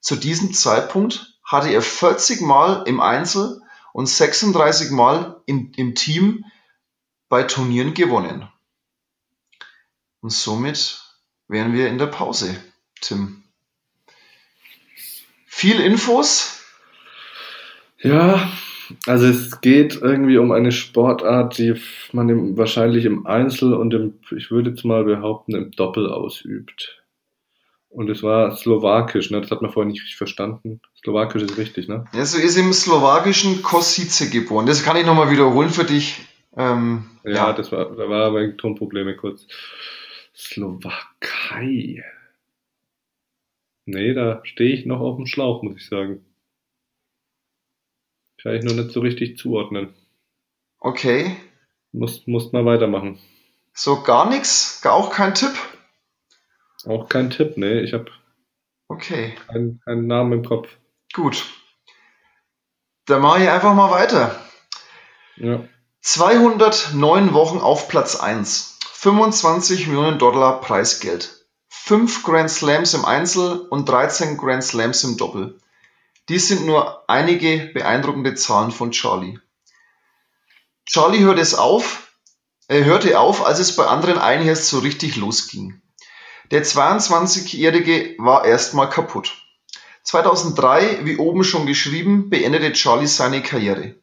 Zu 0.00 0.14
diesem 0.14 0.54
Zeitpunkt 0.54 1.34
hatte 1.44 1.70
er 1.70 1.82
40 1.82 2.40
Mal 2.42 2.84
im 2.86 3.00
Einzel 3.00 3.60
und 3.92 4.08
36 4.08 4.92
Mal 4.92 5.42
in, 5.46 5.72
im 5.76 5.96
Team 5.96 6.44
bei 7.28 7.42
Turnieren 7.42 7.94
gewonnen. 7.94 8.48
Und 10.20 10.30
somit 10.30 11.02
wären 11.48 11.72
wir 11.72 11.88
in 11.88 11.98
der 11.98 12.06
Pause, 12.06 12.56
Tim. 13.00 13.42
Viel 15.46 15.80
Infos? 15.80 16.62
Ja, 17.98 18.48
also 19.06 19.26
es 19.26 19.60
geht 19.60 19.96
irgendwie 19.96 20.38
um 20.38 20.52
eine 20.52 20.70
Sportart, 20.70 21.58
die 21.58 21.74
man 22.12 22.28
im, 22.28 22.56
wahrscheinlich 22.56 23.04
im 23.04 23.26
Einzel 23.26 23.74
und 23.74 23.92
im, 23.92 24.20
ich 24.36 24.52
würde 24.52 24.70
jetzt 24.70 24.84
mal 24.84 25.02
behaupten, 25.02 25.56
im 25.56 25.72
Doppel 25.72 26.08
ausübt. 26.08 26.97
Und 27.90 28.10
es 28.10 28.22
war 28.22 28.54
slowakisch, 28.54 29.30
ne? 29.30 29.40
Das 29.40 29.50
hat 29.50 29.62
man 29.62 29.72
vorher 29.72 29.90
nicht 29.90 30.02
richtig 30.02 30.16
verstanden. 30.16 30.80
Slowakisch 31.02 31.42
ist 31.42 31.56
richtig, 31.56 31.88
ne? 31.88 32.04
Ja, 32.12 32.24
so 32.24 32.38
ist 32.38 32.56
im 32.56 32.72
slowakischen 32.72 33.62
Kosice 33.62 34.30
geboren. 34.30 34.66
Das 34.66 34.82
kann 34.82 34.96
ich 34.96 35.06
nochmal 35.06 35.30
wiederholen 35.30 35.70
für 35.70 35.84
dich. 35.84 36.20
Ähm, 36.56 37.08
ja, 37.24 37.30
ja, 37.30 37.52
das 37.52 37.72
war, 37.72 37.96
da 37.96 38.08
war 38.08 38.26
aber 38.26 38.56
Tonprobleme 38.56 39.16
kurz. 39.16 39.46
Slowakei. 40.36 42.04
Nee, 43.86 44.12
da 44.12 44.40
stehe 44.44 44.74
ich 44.74 44.84
noch 44.84 45.00
auf 45.00 45.16
dem 45.16 45.26
Schlauch, 45.26 45.62
muss 45.62 45.76
ich 45.76 45.86
sagen. 45.86 46.24
Kann 48.42 48.54
ich 48.54 48.64
nur 48.64 48.74
nicht 48.74 48.90
so 48.90 49.00
richtig 49.00 49.38
zuordnen. 49.38 49.94
Okay. 50.78 51.36
Muss, 51.92 52.26
muss 52.26 52.52
mal 52.52 52.66
weitermachen. 52.66 53.18
So 53.72 54.02
gar 54.02 54.28
nichts? 54.28 54.84
Auch 54.84 55.10
kein 55.10 55.34
Tipp? 55.34 55.52
Auch 56.86 57.08
kein 57.08 57.30
Tipp, 57.30 57.56
nee. 57.56 57.80
Ich 57.80 57.92
habe 57.92 58.10
okay. 58.88 59.34
keinen, 59.46 59.80
keinen 59.80 60.06
Namen 60.06 60.32
im 60.32 60.44
Kopf. 60.44 60.68
Gut. 61.12 61.46
Dann 63.06 63.22
mache 63.22 63.42
ich 63.42 63.48
einfach 63.48 63.74
mal 63.74 63.90
weiter. 63.90 64.40
Ja. 65.36 65.64
209 66.02 67.32
Wochen 67.32 67.58
auf 67.58 67.88
Platz 67.88 68.16
1. 68.16 68.78
25 68.92 69.86
Millionen 69.86 70.18
Dollar 70.18 70.60
Preisgeld. 70.60 71.46
5 71.68 72.22
Grand 72.22 72.50
Slams 72.50 72.94
im 72.94 73.04
Einzel 73.04 73.60
und 73.70 73.88
13 73.88 74.36
Grand 74.36 74.62
Slams 74.62 75.04
im 75.04 75.16
Doppel. 75.16 75.58
Dies 76.28 76.48
sind 76.48 76.66
nur 76.66 77.08
einige 77.08 77.70
beeindruckende 77.72 78.34
Zahlen 78.34 78.70
von 78.70 78.90
Charlie. 78.90 79.38
Charlie 80.84 81.20
hörte 81.20 81.40
es 81.40 81.54
auf, 81.54 82.12
er 82.66 82.84
hörte 82.84 83.18
auf, 83.18 83.44
als 83.44 83.58
es 83.58 83.74
bei 83.76 83.86
anderen 83.86 84.18
erst 84.46 84.68
so 84.68 84.80
richtig 84.80 85.16
losging. 85.16 85.80
Der 86.50 86.64
22-Jährige 86.64 88.14
war 88.18 88.46
erstmal 88.46 88.88
kaputt. 88.88 89.42
2003, 90.02 91.00
wie 91.04 91.18
oben 91.18 91.44
schon 91.44 91.66
geschrieben, 91.66 92.30
beendete 92.30 92.72
Charlie 92.72 93.06
seine 93.06 93.42
Karriere. 93.42 93.96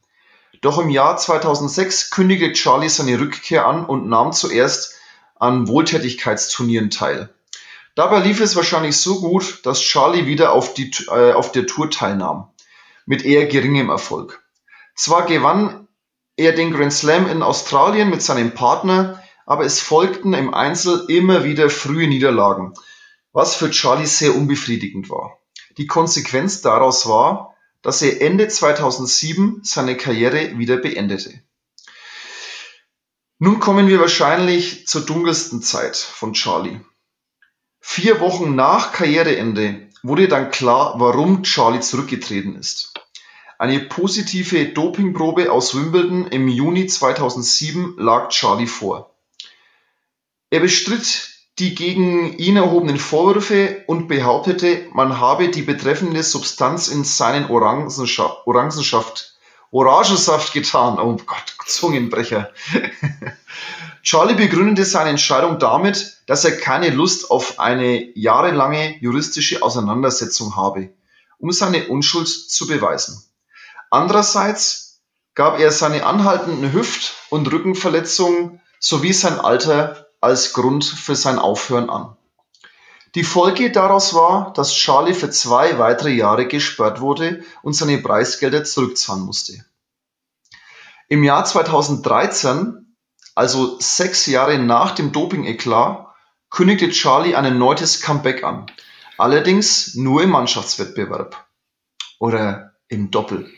Doch 0.62 0.78
im 0.78 0.92
Jahr 0.92 1.18
2006 1.18 2.12
kündigte 2.12 2.54
Charlie 2.54 2.90
seine 2.90 3.20
Rückkehr 3.20 3.66
an 3.66 3.86
und 3.86 4.08
nahm 4.08 4.32
zuerst 4.32 4.94
an 5.40 5.68
Wohltätigkeitsturnieren 5.68 6.92
teil. 6.92 7.34
Dabei 7.96 8.20
lief 8.20 8.40
es 8.40 8.56
wahrscheinlich 8.56 8.98
so 8.98 9.22
gut, 9.22 9.66
dass 9.66 9.82
Charlie 9.82 10.28
wieder 10.28 10.52
auf, 10.52 10.76
die, 10.76 10.92
äh, 11.08 11.34
auf 11.34 11.52
der 11.52 11.66
Tour 11.66 11.90
teilnahm, 11.90 12.50
mit 13.08 13.26
eher 13.26 13.48
geringem 13.48 13.90
Erfolg. 13.90 14.44
Zwar 14.94 15.26
gewann 15.26 15.88
er 16.38 16.52
den 16.52 16.72
Grand 16.72 16.94
Slam 16.94 17.28
in 17.28 17.42
Australien 17.42 18.10
mit 18.10 18.22
seinem 18.22 18.54
Partner, 18.54 19.24
aber 19.46 19.66
es 19.66 19.80
folgten 19.80 20.34
im 20.34 20.54
Einzel 20.54 21.06
immer 21.08 21.44
wieder 21.44 21.70
frühe 21.70 22.08
Niederlagen, 22.08 22.74
was 23.32 23.56
für 23.56 23.70
Charlie 23.70 24.08
sehr 24.08 24.36
unbefriedigend 24.36 25.10
war. 25.10 25.40
Die 25.78 25.88
Konsequenz 25.88 26.62
daraus 26.62 27.08
war, 27.08 27.56
dass 27.82 28.02
er 28.02 28.22
Ende 28.22 28.48
2007 28.48 29.62
seine 29.64 29.96
Karriere 29.98 30.58
wieder 30.58 30.78
beendete. 30.78 31.42
Nun 33.38 33.60
kommen 33.60 33.88
wir 33.88 34.00
wahrscheinlich 34.00 34.88
zur 34.88 35.02
dunkelsten 35.02 35.62
Zeit 35.62 35.98
von 35.98 36.34
Charlie. 36.34 36.80
Vier 37.80 38.20
Wochen 38.22 38.56
nach 38.56 38.94
Karriereende 38.94 39.90
wurde 40.02 40.28
dann 40.28 40.50
klar, 40.50 40.96
warum 40.98 41.44
Charlie 41.44 41.82
zurückgetreten 41.82 42.56
ist. 42.56 42.94
Eine 43.60 43.80
positive 43.82 44.66
Dopingprobe 44.66 45.52
aus 45.52 45.76
Wimbledon 45.76 46.28
im 46.28 46.48
Juni 46.48 46.88
2007 46.88 47.96
lag 47.98 48.30
Charlie 48.30 48.68
vor. 48.68 49.15
Er 50.56 50.62
bestritt 50.62 51.32
die 51.60 51.76
gegen 51.76 52.38
ihn 52.38 52.56
erhobenen 52.56 52.98
Vorwürfe 52.98 53.84
und 53.88 54.08
behauptete, 54.08 54.88
man 54.94 55.20
habe 55.20 55.50
die 55.50 55.64
betreffende 55.64 56.24
Substanz 56.24 56.88
in 56.88 57.04
seinen 57.04 57.50
Orangensaft, 57.50 59.36
Orangensaft 59.72 60.54
getan. 60.54 60.98
Oh 60.98 61.18
Gott, 61.26 61.58
Zungenbrecher. 61.66 62.54
Charlie 64.02 64.36
begründete 64.36 64.86
seine 64.86 65.10
Entscheidung 65.10 65.60
damit, 65.60 66.22
dass 66.26 66.46
er 66.46 66.56
keine 66.56 66.90
Lust 66.90 67.32
auf 67.32 67.60
eine 67.60 68.18
jahrelange 68.18 68.96
juristische 69.02 69.62
Auseinandersetzung 69.62 70.56
habe, 70.56 70.92
um 71.38 71.52
seine 71.52 71.90
Unschuld 71.90 72.30
zu 72.30 72.66
beweisen. 72.66 73.22
Andererseits 73.92 75.02
gab 75.34 75.60
er 75.60 75.74
seine 75.74 76.06
anhaltenden 76.06 76.72
Hüft- 76.72 77.14
und 77.30 77.52
Rückenverletzungen 77.52 78.62
sowie 78.80 79.12
sein 79.12 79.38
Alter 79.38 80.05
als 80.22 80.54
Grund 80.54 80.86
für 80.86 81.16
sein 81.16 81.40
Aufhören 81.40 81.90
an. 81.90 82.16
Die 83.16 83.24
Folge 83.24 83.72
daraus 83.72 84.14
war, 84.14 84.52
dass 84.54 84.74
Charlie 84.74 85.14
für 85.14 85.30
zwei 85.30 85.78
weitere 85.80 86.12
Jahre 86.12 86.48
gesperrt 86.48 87.00
wurde 87.00 87.44
und 87.62 87.74
seine 87.74 87.98
Preisgelder 87.98 88.64
zurückzahlen 88.64 89.24
musste. 89.24 89.64
Im 91.08 91.24
Jahr 91.24 91.46
2013 91.46 92.86
also 93.36 93.78
sechs 93.80 94.26
Jahre 94.26 94.58
nach 94.58 94.96
dem 94.96 95.12
Doping-Eklat, 95.12 96.08
kündigte 96.50 96.90
Charlie 96.90 97.36
ein 97.36 97.44
erneutes 97.44 98.02
Comeback 98.02 98.44
an. 98.44 98.66
Allerdings 99.18 99.96
nur 99.96 100.24
im 100.24 100.30
Mannschaftswettbewerb. 100.30 101.46
Oder 102.18 102.72
im 102.88 103.12
Doppel. 103.12 103.52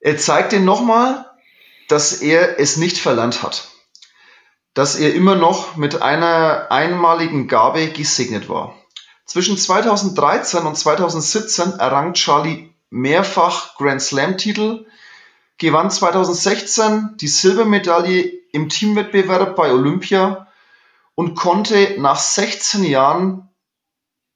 Er 0.00 0.18
zeigte 0.18 0.60
nochmal, 0.60 1.30
dass 1.88 2.20
er 2.20 2.60
es 2.60 2.76
nicht 2.76 2.98
verlernt 2.98 3.42
hat. 3.42 3.68
Dass 4.74 4.96
er 4.96 5.14
immer 5.14 5.34
noch 5.34 5.76
mit 5.76 6.02
einer 6.02 6.68
einmaligen 6.70 7.48
Gabe 7.48 7.88
gesegnet 7.88 8.48
war. 8.48 8.74
Zwischen 9.24 9.56
2013 9.56 10.66
und 10.66 10.76
2017 10.76 11.78
errang 11.78 12.14
Charlie 12.14 12.70
mehrfach 12.90 13.76
Grand 13.76 14.02
Slam-Titel, 14.02 14.86
gewann 15.58 15.90
2016 15.90 17.16
die 17.20 17.28
Silbermedaille 17.28 18.32
im 18.52 18.68
Teamwettbewerb 18.68 19.54
bei 19.56 19.72
Olympia 19.72 20.48
und 21.14 21.34
konnte 21.34 21.96
nach 21.98 22.18
16 22.18 22.84
Jahren 22.84 23.48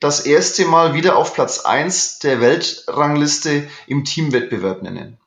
das 0.01 0.21
erste 0.21 0.67
Mal 0.67 0.95
wieder 0.95 1.17
auf 1.17 1.35
Platz 1.35 1.61
1 1.61 2.19
der 2.19 2.41
Weltrangliste 2.41 3.69
im 3.87 4.05
Teamwettbewerb 4.05 4.83
nennen. 4.83 5.19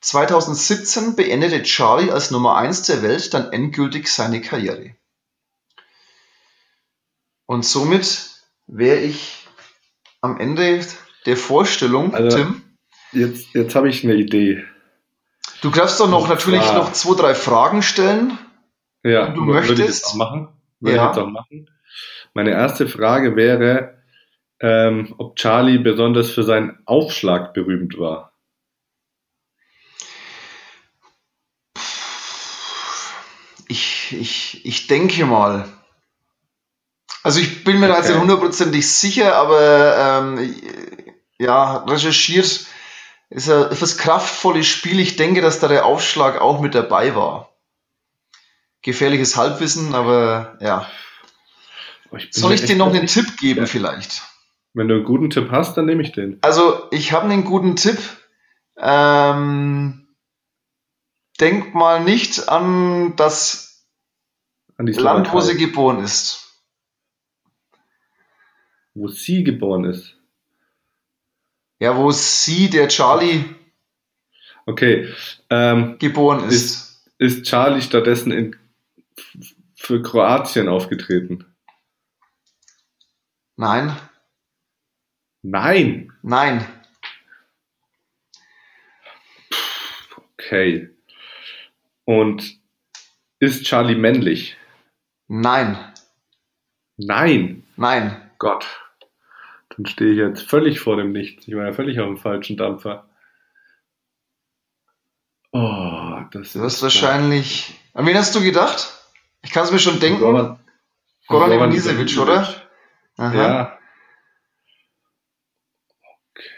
2017 0.00 1.16
beendete 1.16 1.62
Charlie 1.62 2.10
als 2.10 2.30
Nummer 2.30 2.56
1 2.56 2.82
der 2.82 3.02
Welt 3.02 3.34
dann 3.34 3.52
endgültig 3.52 4.08
seine 4.08 4.40
Karriere. 4.40 4.94
Und 7.46 7.64
somit 7.64 8.30
wäre 8.66 9.00
ich 9.00 9.46
am 10.20 10.38
Ende 10.38 10.84
der 11.26 11.36
Vorstellung, 11.36 12.14
also, 12.14 12.36
Tim. 12.36 12.62
Jetzt, 13.12 13.54
jetzt 13.54 13.74
habe 13.74 13.88
ich 13.88 14.04
eine 14.04 14.14
Idee. 14.14 14.64
Du 15.62 15.70
darfst 15.70 15.98
doch 15.98 16.08
noch 16.08 16.28
natürlich 16.28 16.64
ja. 16.64 16.74
noch 16.74 16.92
zwei, 16.92 17.16
drei 17.16 17.34
Fragen 17.34 17.82
stellen. 17.82 18.38
Ja, 19.02 19.28
wenn 19.28 19.34
du 19.34 19.40
möchtest. 19.42 19.78
Würde 19.78 19.90
ich 19.92 20.04
auch 20.04 20.14
machen. 20.14 20.48
Würde 20.80 20.96
ja. 20.96 21.10
ich 21.10 21.18
auch 21.18 21.26
machen. 21.26 21.70
Meine 22.34 22.50
erste 22.50 22.86
Frage 22.86 23.34
wäre, 23.34 23.98
ähm, 24.60 25.14
ob 25.18 25.36
Charlie 25.36 25.78
besonders 25.78 26.30
für 26.30 26.42
seinen 26.42 26.78
Aufschlag 26.84 27.54
berühmt 27.54 27.98
war. 27.98 28.32
Ich, 34.10 34.20
ich, 34.20 34.66
ich 34.66 34.86
denke 34.86 35.26
mal. 35.26 35.68
Also 37.22 37.40
ich 37.40 37.64
bin 37.64 37.80
mir 37.80 37.86
okay. 37.86 37.92
da 37.92 37.98
jetzt 37.98 38.08
nicht 38.08 38.20
hundertprozentig 38.20 38.90
sicher, 38.90 39.34
aber 39.34 39.96
ähm, 40.38 40.54
ja, 41.38 41.78
recherchiert 41.84 42.66
ist 43.30 43.50
ein 43.50 43.70
etwas 43.70 43.98
kraftvolles 43.98 44.66
Spiel. 44.66 45.00
Ich 45.00 45.16
denke, 45.16 45.40
dass 45.40 45.60
da 45.60 45.68
der 45.68 45.84
Aufschlag 45.84 46.40
auch 46.40 46.60
mit 46.60 46.74
dabei 46.74 47.14
war. 47.14 47.52
Gefährliches 48.82 49.36
Halbwissen, 49.36 49.94
aber 49.94 50.56
ja. 50.60 50.88
Ich 52.16 52.28
Soll 52.32 52.54
ich 52.54 52.64
dir 52.64 52.76
noch 52.76 52.88
einen 52.88 53.06
Tipp 53.06 53.36
geben 53.36 53.60
ja. 53.60 53.66
vielleicht? 53.66 54.22
Wenn 54.72 54.88
du 54.88 54.94
einen 54.94 55.04
guten 55.04 55.28
Tipp 55.28 55.50
hast, 55.50 55.76
dann 55.76 55.86
nehme 55.86 56.02
ich 56.02 56.12
den. 56.12 56.38
Also, 56.40 56.88
ich 56.90 57.12
habe 57.12 57.24
einen 57.26 57.44
guten 57.44 57.76
Tipp. 57.76 57.98
Ähm, 58.78 60.08
denk 61.40 61.74
mal 61.74 62.02
nicht 62.02 62.48
an 62.48 63.16
das 63.16 63.67
an 64.78 64.86
Land, 64.86 65.32
wo 65.32 65.40
sie 65.40 65.56
geboren 65.56 66.02
ist. 66.02 66.44
Wo 68.94 69.08
sie 69.08 69.44
geboren 69.44 69.84
ist? 69.84 70.16
Ja, 71.78 71.96
wo 71.96 72.10
sie, 72.10 72.70
der 72.70 72.88
Charlie, 72.88 73.44
Okay. 74.68 75.14
Ähm, 75.48 75.98
geboren 75.98 76.46
ist. 76.46 76.52
ist. 76.52 77.10
Ist 77.16 77.46
Charlie 77.46 77.80
stattdessen 77.80 78.30
in, 78.30 78.56
für 79.74 80.02
Kroatien 80.02 80.68
aufgetreten? 80.68 81.46
Nein. 83.56 83.96
Nein. 85.40 86.12
Nein. 86.20 86.66
Okay. 90.34 90.90
Und 92.04 92.60
ist 93.38 93.64
Charlie 93.64 93.96
männlich? 93.96 94.58
Nein. 95.28 95.78
Nein. 96.96 97.64
Nein. 97.76 98.30
Gott. 98.38 98.66
Dann 99.76 99.86
stehe 99.86 100.10
ich 100.12 100.18
jetzt 100.18 100.48
völlig 100.48 100.80
vor 100.80 100.96
dem 100.96 101.12
Nichts. 101.12 101.46
Ich 101.46 101.54
war 101.54 101.66
ja 101.66 101.72
völlig 101.72 102.00
auf 102.00 102.06
dem 102.06 102.16
falschen 102.16 102.56
Dampfer. 102.56 103.04
Oh, 105.52 106.20
das 106.32 106.52
Du 106.52 106.60
hast 106.62 106.82
wahrscheinlich. 106.82 107.74
An 107.94 108.06
wen 108.06 108.16
hast 108.16 108.34
du 108.34 108.40
gedacht? 108.42 108.92
Ich 109.42 109.50
kann 109.50 109.64
es 109.64 109.70
mir 109.72 109.78
schon 109.78 110.00
denken. 110.00 110.20
Goran, 110.20 110.58
Goran 111.26 111.50
Goran 111.50 111.52
Ivanisevic, 111.52 112.18
oder? 112.18 112.54
Aha. 113.16 113.34
Ja. 113.34 113.78
Okay. 116.34 116.48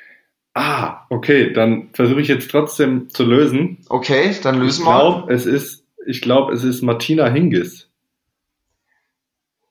Ah, 0.55 1.07
okay, 1.11 1.53
dann 1.53 1.91
versuche 1.93 2.21
ich 2.21 2.29
jetzt 2.29 2.50
trotzdem 2.50 3.09
zu 3.09 3.25
lösen. 3.25 3.85
Okay, 3.89 4.37
dann 4.43 4.57
Ich 4.57 4.62
lösen 4.62 4.85
wir. 4.85 4.91
glaube, 4.93 5.33
es 5.33 5.47
ist, 5.47 5.87
ich 6.07 6.21
glaube, 6.21 6.53
es 6.53 6.65
ist 6.65 6.83
Martina 6.83 7.29
Hingis. 7.29 7.89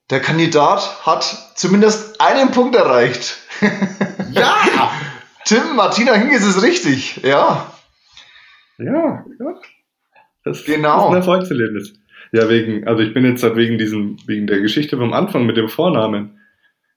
Der 0.09 0.19
Kandidat 0.19 1.05
hat 1.05 1.23
zumindest 1.55 2.19
einen 2.19 2.51
Punkt 2.51 2.75
erreicht. 2.75 3.37
Ja! 4.31 4.91
Tim, 5.45 5.75
Martina 5.75 6.13
Hingis 6.13 6.45
ist 6.45 6.61
richtig. 6.61 7.21
Ja. 7.23 7.73
Ja, 8.77 9.25
ja. 9.39 9.55
Das 10.43 10.63
Genau. 10.65 11.05
ist 11.05 11.09
ein 11.09 11.15
Erfolgserlebnis. 11.15 11.93
Ja, 12.31 12.47
wegen, 12.47 12.87
also 12.87 13.01
ich 13.01 13.13
bin 13.13 13.25
jetzt 13.25 13.41
halt 13.41 13.55
wegen 13.55 13.79
diesem, 13.79 14.17
wegen 14.27 14.45
der 14.45 14.59
Geschichte 14.61 14.97
vom 14.97 15.13
Anfang 15.13 15.47
mit 15.47 15.57
dem 15.57 15.67
Vornamen. 15.67 16.39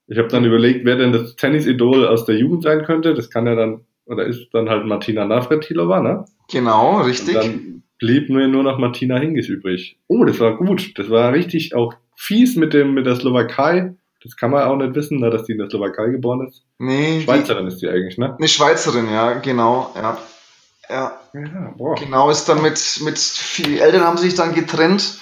Ich 0.09 0.19
habe 0.19 0.29
dann 0.29 0.45
überlegt, 0.45 0.85
wer 0.85 0.97
denn 0.97 1.13
das 1.13 1.37
Tennisidol 1.37 2.07
aus 2.07 2.27
der 2.27 2.37
Jugend 2.37 2.65
sein 2.65 2.85
könnte. 2.85 3.15
Das 3.15 3.31
kann 3.31 3.47
ja 3.47 3.55
dann, 3.55 3.87
oder 4.05 4.27
ist 4.27 4.51
dann 4.53 4.69
halt 4.69 4.85
Martina 4.85 5.25
Navratilova, 5.25 6.01
ne? 6.01 6.27
Genau, 6.51 6.99
Und 6.99 7.07
richtig. 7.07 7.35
dann 7.35 7.83
blieb 7.99 8.29
mir 8.29 8.47
nur 8.49 8.63
noch 8.63 8.77
Martina 8.79 9.17
Hingis 9.17 9.49
übrig. 9.49 9.97
Oh, 10.07 10.25
das 10.25 10.39
war 10.39 10.59
gut. 10.59 10.99
Das 10.99 11.09
war 11.09 11.33
richtig 11.33 11.75
auch 11.75 11.95
fies 12.23 12.55
mit 12.55 12.73
dem, 12.73 12.95
mit 12.95 13.05
der 13.07 13.17
Slowakei. 13.17 13.95
Das 14.23 14.37
kann 14.37 14.53
man 14.53 14.63
auch 14.63 14.77
nicht 14.77 14.95
wissen, 14.95 15.19
ne, 15.19 15.31
dass 15.31 15.45
die 15.45 15.53
in 15.53 15.59
der 15.59 15.69
Slowakei 15.69 16.07
geboren 16.11 16.47
ist. 16.47 16.63
nee, 16.79 17.19
die, 17.19 17.25
Schweizerin 17.25 17.67
ist 17.67 17.83
die 17.83 17.89
eigentlich, 17.89 18.17
ne? 18.17 18.37
eine 18.39 18.49
Schweizerin, 18.49 19.11
ja, 19.11 19.33
genau. 19.35 19.93
Ja. 19.97 20.19
Ja, 20.89 21.21
Ja, 21.33 21.75
boah. 21.77 21.97
genau, 21.97 22.31
ist 22.31 22.49
dann 22.49 22.63
mit, 22.63 23.01
mit, 23.03 23.59
die 23.59 23.81
Eltern 23.81 24.03
haben 24.03 24.19
sich 24.19 24.35
dann 24.35 24.55
getrennt 24.55 25.21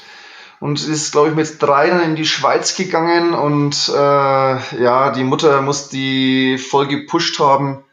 und 0.59 0.87
ist, 0.87 1.13
glaube 1.13 1.29
ich, 1.29 1.35
mit 1.35 1.63
drei 1.63 1.89
dann 1.89 2.03
in 2.03 2.17
die 2.17 2.27
Schweiz 2.27 2.77
gegangen 2.77 3.33
und 3.33 3.89
äh, 3.89 4.83
ja, 4.83 5.11
die 5.13 5.25
Mutter 5.25 5.63
muss 5.63 5.89
die 5.89 6.59
voll 6.59 6.87
gepusht 6.87 7.39
haben. 7.39 7.85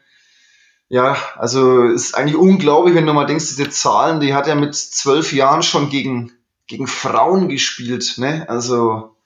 Ja, 0.90 1.16
also 1.36 1.84
ist 1.84 2.14
eigentlich 2.14 2.36
unglaublich, 2.36 2.94
wenn 2.94 3.06
du 3.06 3.14
mal 3.14 3.26
denkst, 3.26 3.48
diese 3.48 3.70
Zahlen, 3.70 4.20
die 4.20 4.34
hat 4.34 4.46
ja 4.46 4.54
mit 4.54 4.74
zwölf 4.74 5.32
Jahren 5.32 5.62
schon 5.62 5.88
gegen, 5.88 6.32
gegen 6.68 6.86
Frauen 6.86 7.48
gespielt, 7.48 8.14
ne? 8.18 8.46
Also, 8.48 9.16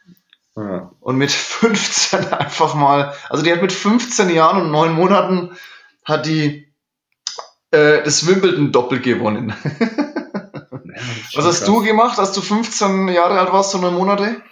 Ja. 0.57 0.91
und 1.01 1.17
mit 1.17 1.31
15 1.33 2.33
einfach 2.33 2.75
mal, 2.75 3.13
also 3.29 3.45
die 3.45 3.53
hat 3.53 3.61
mit 3.63 3.73
15 3.73 4.31
Jahren 4.31 4.63
und 4.63 4.71
neun 4.71 4.95
Monaten 4.95 5.51
hat 6.05 6.27
die 6.27 6.73
äh, 7.71 8.03
das 8.03 8.27
Wimbledon-Doppel 8.27 9.01
gewonnen. 9.01 9.53
Was 11.35 11.45
hast 11.47 11.67
du 11.67 11.83
gemacht, 11.83 12.19
als 12.19 12.33
du 12.33 12.41
15 12.43 13.09
Jahre 13.09 13.39
alt 13.41 13.53
warst, 13.53 13.71
so 13.73 13.79
neun 13.79 13.95
Monate? 13.95 14.43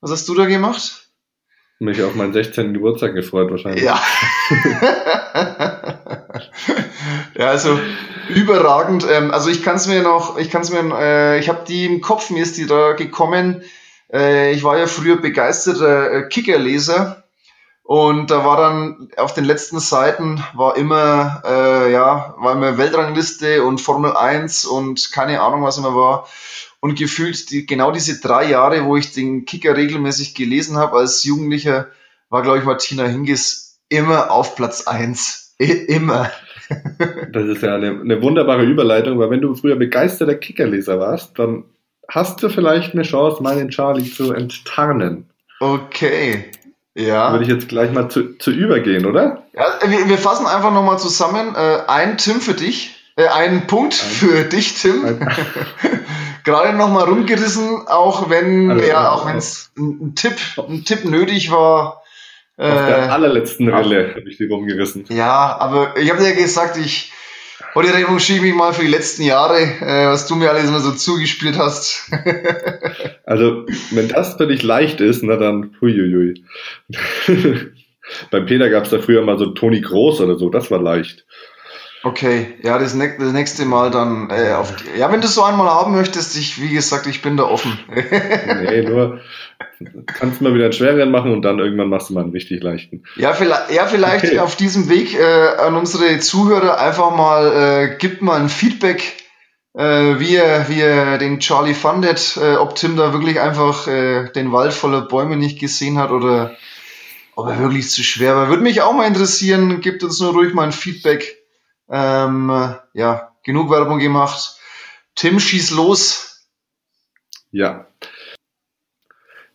Was 0.00 0.10
hast 0.10 0.28
du 0.28 0.34
da 0.34 0.44
gemacht? 0.46 1.08
Mich 1.78 2.02
auf 2.02 2.14
meinen 2.14 2.32
16. 2.32 2.74
Geburtstag 2.74 3.14
gefreut 3.14 3.50
wahrscheinlich. 3.50 3.82
Ja. 3.82 4.00
ja, 7.34 7.46
also 7.46 7.78
überragend. 8.28 9.06
Ähm, 9.10 9.30
also 9.30 9.50
ich 9.50 9.62
kann 9.62 9.76
es 9.76 9.86
mir 9.86 10.02
noch, 10.02 10.38
ich 10.38 10.50
kann 10.50 10.62
es 10.62 10.70
mir, 10.70 10.82
äh, 10.98 11.38
ich 11.38 11.48
habe 11.48 11.64
die 11.66 11.86
im 11.86 12.00
Kopf, 12.00 12.30
mir 12.30 12.42
ist 12.42 12.56
die 12.56 12.66
da 12.66 12.92
gekommen. 12.92 13.62
Äh, 14.12 14.52
ich 14.52 14.62
war 14.62 14.78
ja 14.78 14.86
früher 14.86 15.16
begeisterter 15.16 16.12
äh, 16.12 16.28
Kickerleser 16.28 17.22
und 17.82 18.30
da 18.30 18.44
war 18.44 18.56
dann 18.56 19.08
auf 19.16 19.34
den 19.34 19.44
letzten 19.44 19.80
Seiten 19.80 20.42
war 20.54 20.76
immer, 20.76 21.42
äh, 21.44 21.92
ja, 21.92 22.34
war 22.38 22.52
immer 22.52 22.78
Weltrangliste 22.78 23.64
und 23.64 23.80
Formel 23.80 24.16
1 24.16 24.66
und 24.66 25.12
keine 25.12 25.40
Ahnung, 25.40 25.62
was 25.62 25.78
immer 25.78 25.94
war. 25.94 26.28
Und 26.80 26.98
gefühlt 26.98 27.50
die, 27.50 27.66
genau 27.66 27.92
diese 27.92 28.20
drei 28.20 28.44
Jahre, 28.44 28.84
wo 28.84 28.96
ich 28.96 29.12
den 29.12 29.44
Kicker 29.44 29.76
regelmäßig 29.76 30.34
gelesen 30.34 30.76
habe 30.76 30.96
als 30.96 31.22
Jugendlicher, 31.24 31.88
war, 32.28 32.42
glaube 32.42 32.58
ich, 32.58 32.64
Martina 32.64 33.04
Hingis 33.04 33.78
immer 33.88 34.30
auf 34.30 34.56
Platz 34.56 34.86
1. 34.86 35.54
I 35.60 35.70
immer. 35.70 36.30
Das 37.32 37.44
ist 37.44 37.62
ja 37.62 37.74
eine, 37.74 38.00
eine 38.00 38.22
wunderbare 38.22 38.64
Überleitung, 38.64 39.18
weil 39.18 39.30
wenn 39.30 39.40
du 39.40 39.54
früher 39.54 39.76
begeisterter 39.76 40.34
Kickerleser 40.34 40.98
warst, 41.00 41.38
dann 41.38 41.64
hast 42.08 42.42
du 42.42 42.48
vielleicht 42.48 42.92
eine 42.94 43.02
Chance, 43.02 43.42
meinen 43.42 43.70
Charlie 43.70 44.10
zu 44.10 44.32
enttarnen. 44.32 45.28
Okay. 45.60 46.44
Ja. 46.94 47.32
Würde 47.32 47.44
ich 47.44 47.50
jetzt 47.50 47.68
gleich 47.68 47.92
mal 47.92 48.08
zu, 48.08 48.36
zu 48.38 48.50
übergehen, 48.50 49.06
oder? 49.06 49.44
ja 49.54 49.64
wir, 49.86 50.08
wir 50.08 50.18
fassen 50.18 50.46
einfach 50.46 50.72
nochmal 50.72 50.98
zusammen. 50.98 51.54
Äh, 51.54 51.78
ein 51.88 52.18
Tim 52.18 52.40
für 52.40 52.54
dich. 52.54 52.96
Äh, 53.16 53.28
einen 53.28 53.66
Punkt 53.66 53.94
Ein- 53.94 54.10
für 54.10 54.44
dich, 54.44 54.80
Tim. 54.80 55.04
Ein- 55.04 55.28
Gerade 56.44 56.76
nochmal 56.76 57.04
rumgerissen, 57.04 57.86
auch 57.86 58.28
wenn, 58.28 58.70
Also, 58.70 58.82
ja, 58.82 58.88
ja, 58.88 59.10
auch 59.12 59.26
wenn 59.26 59.36
es 59.36 59.70
ein, 59.78 59.98
ein 60.02 60.14
Tipp, 60.16 60.34
ein 60.58 60.84
Tipp 60.84 61.04
nötig 61.04 61.52
war. 61.52 62.01
Auf 62.58 62.86
der 62.86 62.98
Äh, 62.98 63.08
allerletzten 63.08 63.68
Rille 63.72 64.14
habe 64.14 64.28
ich 64.28 64.36
die 64.36 64.46
rumgerissen. 64.46 65.04
ja, 65.08 65.56
aber 65.58 65.96
ich 65.96 66.10
habe 66.10 66.20
dir 66.22 66.30
ja 66.30 66.34
gesagt, 66.34 66.76
ich 66.76 67.12
heute 67.74 67.94
revanchiere 67.94 68.36
ich 68.38 68.42
mich 68.44 68.54
mal 68.54 68.72
für 68.74 68.82
die 68.82 68.90
letzten 68.90 69.22
Jahre, 69.22 69.58
äh, 69.60 70.06
was 70.06 70.26
du 70.26 70.34
mir 70.36 70.50
alles 70.50 70.68
immer 70.68 70.80
so 70.80 70.92
zugespielt 70.92 71.58
hast. 71.58 72.10
Also, 73.24 73.64
wenn 73.92 74.08
das 74.08 74.34
für 74.34 74.46
dich 74.46 74.62
leicht 74.62 75.00
ist, 75.00 75.22
na 75.22 75.36
dann, 75.36 75.74
huiuiui. 75.80 76.44
Beim 78.30 78.46
Peter 78.46 78.68
gab 78.68 78.84
es 78.84 78.90
da 78.90 78.98
früher 78.98 79.22
mal 79.22 79.38
so 79.38 79.46
Toni 79.46 79.80
Groß 79.80 80.20
oder 80.20 80.36
so, 80.36 80.50
das 80.50 80.70
war 80.70 80.82
leicht. 80.82 81.24
Okay, 82.04 82.48
ja, 82.62 82.78
das, 82.78 82.94
ne 82.94 83.14
das 83.18 83.32
nächste 83.32 83.64
Mal 83.64 83.90
dann 83.92 84.28
äh, 84.28 84.52
auf 84.52 84.74
die, 84.74 84.98
Ja, 84.98 85.10
wenn 85.12 85.20
du 85.20 85.28
so 85.28 85.44
einmal 85.44 85.68
haben 85.68 85.92
möchtest, 85.94 86.36
ich, 86.36 86.60
wie 86.60 86.74
gesagt, 86.74 87.06
ich 87.06 87.22
bin 87.22 87.36
da 87.36 87.44
offen. 87.44 87.78
Nee, 88.64 88.82
nur 88.82 89.20
kannst 90.06 90.40
du 90.40 90.44
mal 90.44 90.54
wieder 90.54 90.64
einen 90.64 90.72
schwereren 90.72 91.10
machen 91.10 91.32
und 91.32 91.42
dann 91.42 91.58
irgendwann 91.58 91.88
machst 91.88 92.10
du 92.10 92.14
mal 92.14 92.22
einen 92.22 92.32
richtig 92.32 92.62
leichten. 92.62 93.04
ja, 93.16 93.32
vielleicht, 93.32 93.70
ja, 93.70 93.86
vielleicht 93.86 94.24
Okay. 94.26 94.38
auf 94.38 94.56
diesem 94.56 94.88
Weg 94.88 95.14
äh, 95.18 95.56
an 95.58 95.74
unsere 95.76 96.18
Zuhörer 96.20 96.78
einfach 96.78 97.14
mal, 97.14 97.52
äh, 97.92 97.96
gibt 97.98 98.22
mal 98.22 98.40
ein 98.40 98.48
Feedback, 98.48 99.14
äh, 99.74 100.18
wie, 100.18 100.36
er, 100.36 100.68
wie 100.68 100.80
er 100.80 101.18
den 101.18 101.40
Charlie 101.40 101.74
fandet, 101.74 102.36
äh, 102.40 102.56
ob 102.56 102.74
Tim 102.74 102.96
da 102.96 103.12
wirklich 103.12 103.40
einfach 103.40 103.86
äh, 103.88 104.30
den 104.32 104.52
Wald 104.52 104.72
voller 104.72 105.02
Bäume 105.02 105.36
nicht 105.36 105.58
gesehen 105.58 105.98
hat 105.98 106.10
oder 106.10 106.56
ob 107.34 107.48
er 107.48 107.58
wirklich 107.58 107.90
zu 107.90 108.02
schwer 108.02 108.36
war. 108.36 108.48
Würde 108.48 108.62
mich 108.62 108.82
auch 108.82 108.92
mal 108.92 109.06
interessieren, 109.06 109.80
gibt 109.80 110.02
uns 110.04 110.20
nur 110.20 110.32
ruhig 110.32 110.52
mal 110.52 110.64
ein 110.64 110.72
Feedback. 110.72 111.38
Ähm, 111.90 112.50
äh, 112.50 112.74
ja, 112.94 113.32
genug 113.44 113.70
Werbung 113.70 113.98
gemacht. 113.98 114.56
Tim, 115.14 115.40
schieß 115.40 115.70
los. 115.72 116.46
Ja. 117.50 117.86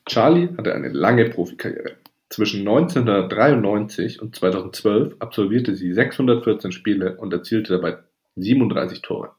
Charlie 0.08 0.50
hatte 0.58 0.74
eine 0.74 0.90
lange 0.90 1.30
Profikarriere. 1.30 1.98
Zwischen 2.30 2.62
1993 2.62 4.22
und 4.22 4.36
2012 4.36 5.16
absolvierte 5.20 5.76
sie 5.76 5.94
614 5.94 6.72
Spiele 6.72 7.18
und 7.18 7.34
erzielte 7.34 7.74
dabei 7.74 7.98
37 8.36 9.02
Tore. 9.02 9.32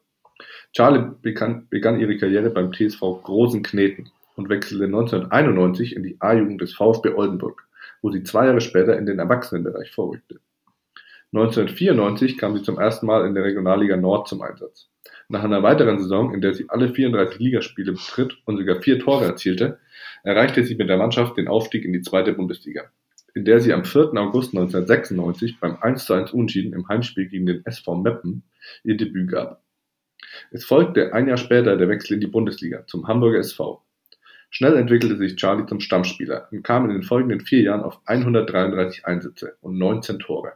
Charlie 0.71 1.11
begann, 1.21 1.67
begann 1.69 1.99
ihre 1.99 2.17
Karriere 2.17 2.49
beim 2.51 2.71
TSV 2.71 2.99
Großen 3.23 3.63
Kneten 3.63 4.11
und 4.35 4.49
wechselte 4.49 4.85
1991 4.85 5.95
in 5.95 6.03
die 6.03 6.17
A-Jugend 6.19 6.61
des 6.61 6.73
VfB 6.73 7.09
Oldenburg, 7.09 7.67
wo 8.01 8.11
sie 8.11 8.23
zwei 8.23 8.45
Jahre 8.45 8.61
später 8.61 8.97
in 8.97 9.05
den 9.05 9.19
Erwachsenenbereich 9.19 9.91
vorrückte. 9.91 10.39
1994 11.31 12.37
kam 12.37 12.57
sie 12.57 12.63
zum 12.63 12.79
ersten 12.79 13.05
Mal 13.05 13.27
in 13.27 13.35
der 13.35 13.43
Regionalliga 13.43 13.97
Nord 13.97 14.27
zum 14.27 14.41
Einsatz. 14.41 14.89
Nach 15.27 15.43
einer 15.43 15.61
weiteren 15.61 15.99
Saison, 15.99 16.33
in 16.33 16.41
der 16.41 16.55
sie 16.55 16.65
alle 16.69 16.89
34 16.89 17.39
Ligaspiele 17.39 17.91
bestritt 17.91 18.37
und 18.45 18.57
sogar 18.57 18.81
vier 18.81 18.97
Tore 18.97 19.25
erzielte, 19.25 19.77
erreichte 20.23 20.63
sie 20.63 20.73
mit 20.73 20.89
der 20.89 20.97
Mannschaft 20.97 21.37
den 21.37 21.47
Aufstieg 21.47 21.85
in 21.85 21.93
die 21.93 22.01
zweite 22.01 22.33
Bundesliga, 22.33 22.85
in 23.35 23.45
der 23.45 23.59
sie 23.59 23.73
am 23.73 23.85
4. 23.85 24.13
August 24.15 24.55
1996 24.55 25.59
beim 25.59 25.75
1:1 25.75 26.31
Unentschieden 26.31 26.73
im 26.73 26.87
Heimspiel 26.87 27.27
gegen 27.27 27.45
den 27.45 27.63
SV 27.63 27.97
Meppen 27.97 28.41
ihr 28.83 28.97
Debüt 28.97 29.29
gab. 29.31 29.61
Es 30.49 30.65
folgte 30.65 31.13
ein 31.13 31.27
Jahr 31.27 31.37
später 31.37 31.77
der 31.77 31.89
Wechsel 31.89 32.15
in 32.15 32.21
die 32.21 32.27
Bundesliga 32.27 32.87
zum 32.87 33.07
Hamburger 33.07 33.39
SV. 33.39 33.83
Schnell 34.49 34.77
entwickelte 34.77 35.17
sich 35.17 35.35
Charlie 35.35 35.67
zum 35.67 35.79
Stammspieler 35.79 36.47
und 36.51 36.63
kam 36.63 36.85
in 36.85 36.91
den 36.91 37.03
folgenden 37.03 37.41
vier 37.41 37.61
Jahren 37.61 37.83
auf 37.83 37.99
133 38.05 39.05
Einsätze 39.05 39.57
und 39.61 39.77
19 39.77 40.17
Tore. 40.17 40.53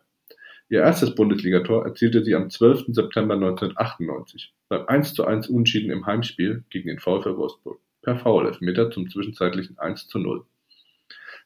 Ihr 0.74 0.80
erstes 0.80 1.14
Bundesligator 1.14 1.86
erzielte 1.86 2.24
sie 2.24 2.34
am 2.34 2.50
12. 2.50 2.86
September 2.96 3.36
1998 3.36 4.56
beim 4.70 4.88
1:1 4.88 5.48
Unentschieden 5.48 5.92
im 5.92 6.08
Heimspiel 6.08 6.64
gegen 6.72 6.88
den 6.88 6.98
VfL 6.98 7.38
Wolfsburg 7.38 7.80
per 8.02 8.18
Foul-Elfmeter 8.18 8.90
zum 8.90 9.08
zwischenzeitlichen 9.08 9.78
1:0. 9.78 10.42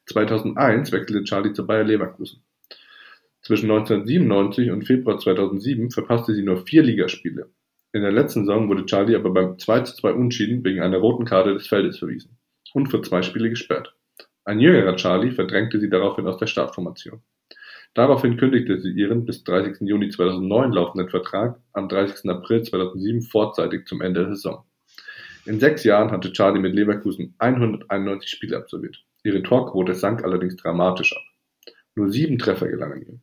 2001 0.06 0.92
wechselte 0.92 1.24
Charlie 1.24 1.52
zu 1.52 1.66
Bayer 1.66 1.84
Leverkusen. 1.84 2.40
Zwischen 3.42 3.70
1997 3.70 4.70
und 4.70 4.86
Februar 4.86 5.18
2007 5.18 5.90
verpasste 5.90 6.34
sie 6.34 6.42
nur 6.42 6.64
vier 6.64 6.82
Ligaspiele. 6.82 7.50
In 7.92 8.00
der 8.00 8.12
letzten 8.12 8.46
Saison 8.46 8.70
wurde 8.70 8.86
Charlie 8.86 9.14
aber 9.14 9.28
beim 9.28 9.58
2:2 9.58 10.10
Unentschieden 10.10 10.64
wegen 10.64 10.80
einer 10.80 10.96
roten 10.96 11.26
Karte 11.26 11.52
des 11.52 11.66
Feldes 11.66 11.98
verwiesen 11.98 12.38
und 12.72 12.86
für 12.86 13.02
zwei 13.02 13.20
Spiele 13.20 13.50
gesperrt. 13.50 13.94
Ein 14.46 14.58
jüngerer 14.58 14.96
Charlie 14.96 15.32
verdrängte 15.32 15.78
sie 15.80 15.90
daraufhin 15.90 16.26
aus 16.26 16.38
der 16.38 16.46
Startformation. 16.46 17.20
Daraufhin 17.98 18.36
kündigte 18.36 18.78
sie 18.78 18.92
ihren 18.92 19.24
bis 19.24 19.42
30. 19.42 19.80
Juni 19.80 20.08
2009 20.08 20.70
laufenden 20.70 21.08
Vertrag 21.08 21.58
am 21.72 21.88
30. 21.88 22.30
April 22.30 22.62
2007 22.62 23.22
vorzeitig 23.22 23.88
zum 23.88 24.02
Ende 24.02 24.20
der 24.20 24.36
Saison. 24.36 24.64
In 25.46 25.58
sechs 25.58 25.82
Jahren 25.82 26.12
hatte 26.12 26.32
Charlie 26.32 26.60
mit 26.60 26.76
Leverkusen 26.76 27.34
191 27.38 28.30
Spiele 28.30 28.56
absolviert. 28.56 29.04
Ihre 29.24 29.42
Torquote 29.42 29.96
sank 29.96 30.22
allerdings 30.22 30.54
dramatisch 30.54 31.12
ab. 31.12 31.22
Nur 31.96 32.08
sieben 32.12 32.38
Treffer 32.38 32.68
gelangen 32.68 33.02
ihr. 33.04 33.18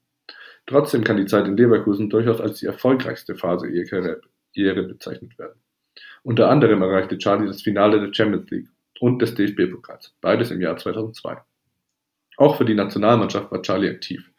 Trotzdem 0.66 1.06
kann 1.06 1.16
die 1.16 1.26
Zeit 1.26 1.48
in 1.48 1.56
Leverkusen 1.56 2.10
durchaus 2.10 2.42
als 2.42 2.60
die 2.60 2.66
erfolgreichste 2.66 3.36
Phase 3.36 3.70
ihrer 3.70 3.86
Karriere 3.86 4.84
bezeichnet 4.84 5.40
werden. 5.40 5.58
Unter 6.22 6.50
anderem 6.50 6.82
erreichte 6.82 7.18
Charlie 7.18 7.48
das 7.48 7.62
Finale 7.62 8.02
der 8.02 8.14
Champions 8.14 8.52
League 8.52 8.68
und 9.00 9.22
des 9.22 9.36
DFB-Pokals, 9.36 10.18
beides 10.20 10.52
im 10.52 10.60
Jahr 10.60 10.76
2002. 10.76 11.38
Auch 12.36 12.58
für 12.58 12.66
die 12.66 12.76
Nationalmannschaft 12.76 13.50
war 13.54 13.62
Charlie 13.62 13.90
aktiv. 13.90 14.30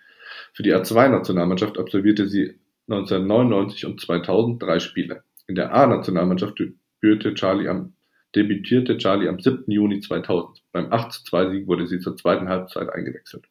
Für 0.57 0.63
die 0.63 0.75
A2-Nationalmannschaft 0.75 1.79
absolvierte 1.79 2.27
sie 2.27 2.59
1999 2.89 3.85
und 3.85 4.01
2000 4.01 4.63
drei 4.63 4.79
Spiele. 4.81 5.23
In 5.47 5.55
der 5.55 5.75
A-Nationalmannschaft 5.75 6.59
debütierte 6.59 7.35
Charlie 7.35 7.69
am, 7.69 7.93
debütierte 8.35 8.97
Charlie 8.97 9.29
am 9.29 9.39
7. 9.39 9.71
Juni 9.71 10.01
2000. 10.01 10.63
Beim 10.73 10.87
8-2-Sieg 10.87 11.67
wurde 11.67 11.87
sie 11.87 11.99
zur 11.99 12.17
zweiten 12.17 12.49
Halbzeit 12.49 12.89
eingewechselt. 12.89 13.45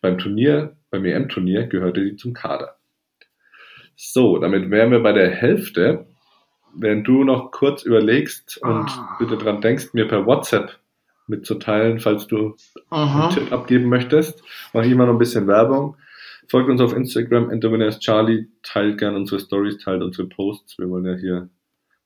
Beim 0.00 0.16
Turnier, 0.16 0.76
beim 0.90 1.04
EM-Turnier 1.04 1.66
gehörte 1.66 2.02
sie 2.02 2.16
zum 2.16 2.32
Kader. 2.32 2.76
So, 3.96 4.38
damit 4.38 4.70
wären 4.70 4.90
wir 4.92 5.00
bei 5.02 5.12
der 5.12 5.28
Hälfte. 5.28 6.06
Während 6.74 7.06
du 7.06 7.22
noch 7.24 7.50
kurz 7.50 7.82
überlegst 7.82 8.56
und 8.62 8.88
Ah. 8.88 9.16
bitte 9.18 9.36
dran 9.36 9.60
denkst, 9.60 9.92
mir 9.92 10.08
per 10.08 10.24
WhatsApp 10.24 10.78
mitzuteilen, 11.26 12.00
falls 12.00 12.26
du 12.28 12.56
einen 12.90 13.26
Mhm. 13.26 13.30
Tipp 13.34 13.52
abgeben 13.52 13.88
möchtest, 13.90 14.42
mache 14.72 14.86
ich 14.86 14.92
immer 14.92 15.04
noch 15.06 15.12
ein 15.12 15.18
bisschen 15.18 15.46
Werbung. 15.46 15.96
Folgt 16.50 16.68
uns 16.68 16.80
auf 16.80 16.92
Instagram, 16.92 17.48
Charlie, 18.00 18.48
teilt 18.64 18.98
gerne 18.98 19.16
unsere 19.16 19.40
Stories, 19.40 19.78
teilt 19.78 20.02
unsere 20.02 20.26
Posts. 20.28 20.78
Wir 20.78 20.90
wollen 20.90 21.04
ja 21.06 21.14
hier, 21.14 21.48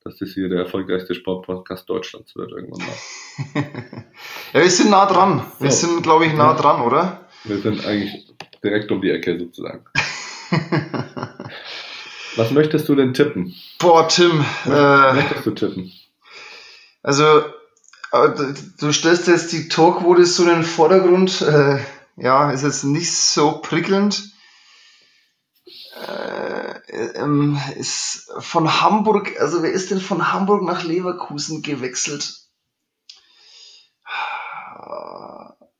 dass 0.04 0.18
das 0.18 0.32
hier 0.34 0.50
der 0.50 0.58
erfolgreichste 0.58 1.14
Sportpodcast 1.14 1.88
Deutschlands 1.88 2.36
wird 2.36 2.52
irgendwann 2.52 2.86
mal. 2.86 3.64
Ja, 4.52 4.60
wir 4.60 4.70
sind 4.70 4.90
nah 4.90 5.06
dran. 5.06 5.42
Wir 5.60 5.70
So. 5.70 5.86
sind, 5.88 6.02
glaube 6.02 6.26
ich, 6.26 6.34
nah 6.34 6.52
Ja. 6.52 6.60
dran, 6.60 6.82
oder? 6.82 7.26
Wir 7.44 7.58
sind 7.58 7.86
eigentlich 7.86 8.34
direkt 8.62 8.92
um 8.92 9.00
die 9.00 9.10
Ecke 9.10 9.38
sozusagen. 9.38 9.86
Was 12.36 12.50
möchtest 12.50 12.86
du 12.90 12.94
denn 12.96 13.14
tippen? 13.14 13.54
Boah, 13.78 14.06
Tim, 14.08 14.44
äh, 14.66 15.12
möchtest 15.14 15.46
du 15.46 15.50
tippen? 15.52 15.90
also 17.02 17.24
äh, 18.12 18.28
du 18.78 18.92
stellst 18.92 19.26
jetzt 19.26 19.52
die 19.52 19.68
Torquote 19.70 20.26
so 20.26 20.42
in 20.42 20.50
den 20.50 20.64
Vordergrund. 20.64 21.40
Äh, 21.40 21.78
ja, 22.16 22.50
ist 22.50 22.62
jetzt 22.62 22.84
nicht 22.84 23.10
so 23.10 23.60
prickelnd. 23.62 24.33
Äh, 26.94 27.18
ähm, 27.18 27.60
ist 27.76 28.30
von 28.38 28.80
Hamburg, 28.80 29.38
also 29.40 29.62
wer 29.62 29.72
ist 29.72 29.90
denn 29.90 30.00
von 30.00 30.32
Hamburg 30.32 30.62
nach 30.62 30.84
Leverkusen 30.84 31.62
gewechselt? 31.62 32.40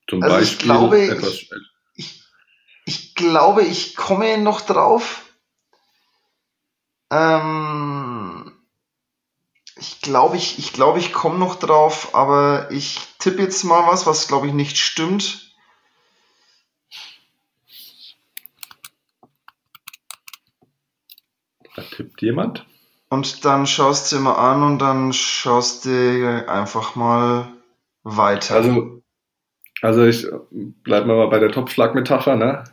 Zum 0.09 0.23
Also 0.23 0.39
ich 0.39 0.51
Beispiel 0.59 0.67
glaube, 0.67 1.01
etwas 1.09 1.35
ich- 1.35 1.51
Ich, 1.95 2.23
ich 2.85 3.15
glaube, 3.15 3.63
ich 3.63 3.97
komme 3.97 4.39
noch 4.39 4.61
drauf. 4.61 5.23
Ähm, 7.11 8.53
ich 9.77 10.01
glaube, 10.01 10.37
ich, 10.37 10.59
ich 10.59 10.73
glaube, 10.73 10.99
ich 10.99 11.13
komme 11.13 11.39
noch 11.39 11.57
drauf, 11.57 12.15
aber 12.15 12.71
ich 12.71 12.99
tippe 13.19 13.43
jetzt 13.43 13.63
mal 13.65 13.87
was, 13.87 14.07
was 14.07 14.27
glaube 14.29 14.49
ich 14.49 14.53
nicht 14.53 14.79
stimmt. 14.79 15.44
Jemand. 22.25 22.67
Und 23.09 23.45
dann 23.45 23.67
schaust 23.67 24.11
du 24.13 24.19
mal 24.19 24.35
an 24.35 24.63
und 24.63 24.79
dann 24.81 25.13
schaust 25.13 25.85
du 25.85 26.45
einfach 26.49 26.97
mal 26.97 27.49
weiter. 28.03 28.57
Also, 28.57 29.03
also 29.83 30.05
ich 30.05 30.27
bleib 30.83 31.07
mal 31.07 31.29
bei 31.29 31.39
der 31.39 31.53
Topschlag-Metapher, 31.53 32.37
ne? 32.37 32.65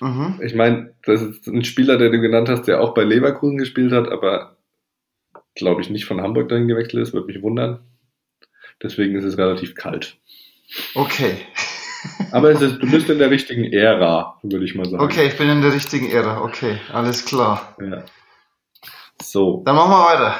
mhm. 0.00 0.40
Ich 0.42 0.54
meine, 0.54 0.94
das 1.04 1.22
ist 1.22 1.46
ein 1.46 1.64
Spieler, 1.64 1.98
der 1.98 2.10
du 2.10 2.20
genannt 2.20 2.48
hast, 2.48 2.62
der 2.62 2.80
auch 2.80 2.94
bei 2.94 3.04
Leverkusen 3.04 3.58
gespielt 3.58 3.92
hat, 3.92 4.08
aber 4.08 4.56
glaube 5.54 5.82
ich 5.82 5.90
nicht 5.90 6.04
von 6.04 6.20
Hamburg 6.20 6.48
dahin 6.48 6.68
gewechselt 6.68 7.02
ist, 7.02 7.12
würde 7.12 7.26
mich 7.26 7.42
wundern. 7.42 7.80
Deswegen 8.82 9.16
ist 9.16 9.24
es 9.24 9.38
relativ 9.38 9.74
kalt. 9.74 10.18
Okay. 10.94 11.36
Aber 12.32 12.50
ist, 12.50 12.60
du 12.60 12.90
bist 12.90 13.08
in 13.08 13.18
der 13.18 13.30
richtigen 13.30 13.64
Ära, 13.64 14.38
würde 14.42 14.64
ich 14.64 14.74
mal 14.74 14.84
sagen. 14.84 15.02
Okay, 15.02 15.28
ich 15.28 15.38
bin 15.38 15.48
in 15.48 15.62
der 15.62 15.72
richtigen 15.72 16.10
Ära. 16.10 16.42
Okay, 16.42 16.78
alles 16.92 17.24
klar. 17.24 17.74
Ja. 17.80 18.04
So, 19.22 19.62
Dann 19.64 19.76
machen 19.76 19.90
wir 19.90 20.04
weiter. 20.06 20.36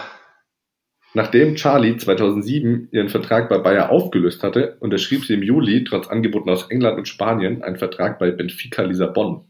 nachdem 1.14 1.54
Charlie 1.54 1.96
2007 1.96 2.88
ihren 2.92 3.08
Vertrag 3.08 3.48
bei 3.48 3.58
Bayer 3.58 3.90
aufgelöst 3.90 4.42
hatte, 4.42 4.76
unterschrieb 4.80 5.24
sie 5.24 5.34
im 5.34 5.42
Juli, 5.42 5.84
trotz 5.84 6.08
Angeboten 6.08 6.50
aus 6.50 6.70
England 6.70 6.98
und 6.98 7.08
Spanien, 7.08 7.62
einen 7.62 7.76
Vertrag 7.76 8.18
bei 8.18 8.30
Benfica 8.30 8.82
Lissabon. 8.82 9.46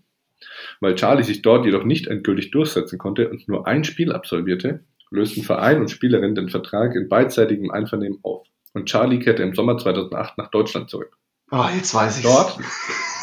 Weil 0.81 0.95
Charlie 0.95 1.23
sich 1.25 1.43
dort 1.43 1.65
jedoch 1.65 1.85
nicht 1.85 2.07
endgültig 2.07 2.51
durchsetzen 2.51 2.99
konnte 2.99 3.31
und 3.31 3.49
nur 3.49 3.67
ein 3.67 3.85
Spiel 3.85 4.13
absolvierte, 4.13 4.85
lösten 5.11 5.43
Verein 5.43 5.81
und 5.81 5.91
Spielerin 5.91 6.35
den 6.35 6.49
Vertrag 6.51 6.95
in 6.95 7.09
beidseitigem 7.09 7.71
Einvernehmen 7.71 8.19
auf. 8.23 8.47
Und 8.75 8.87
Charlie 8.87 9.21
kehrte 9.21 9.43
im 9.43 9.55
Sommer 9.55 9.79
2008 9.79 10.37
nach 10.37 10.51
Deutschland 10.51 10.91
zurück. 10.91 11.17
Oh, 11.51 11.65
jetzt 11.75 11.95
weiß 11.95 12.19
ich 12.19 12.25
Dort, 12.25 12.59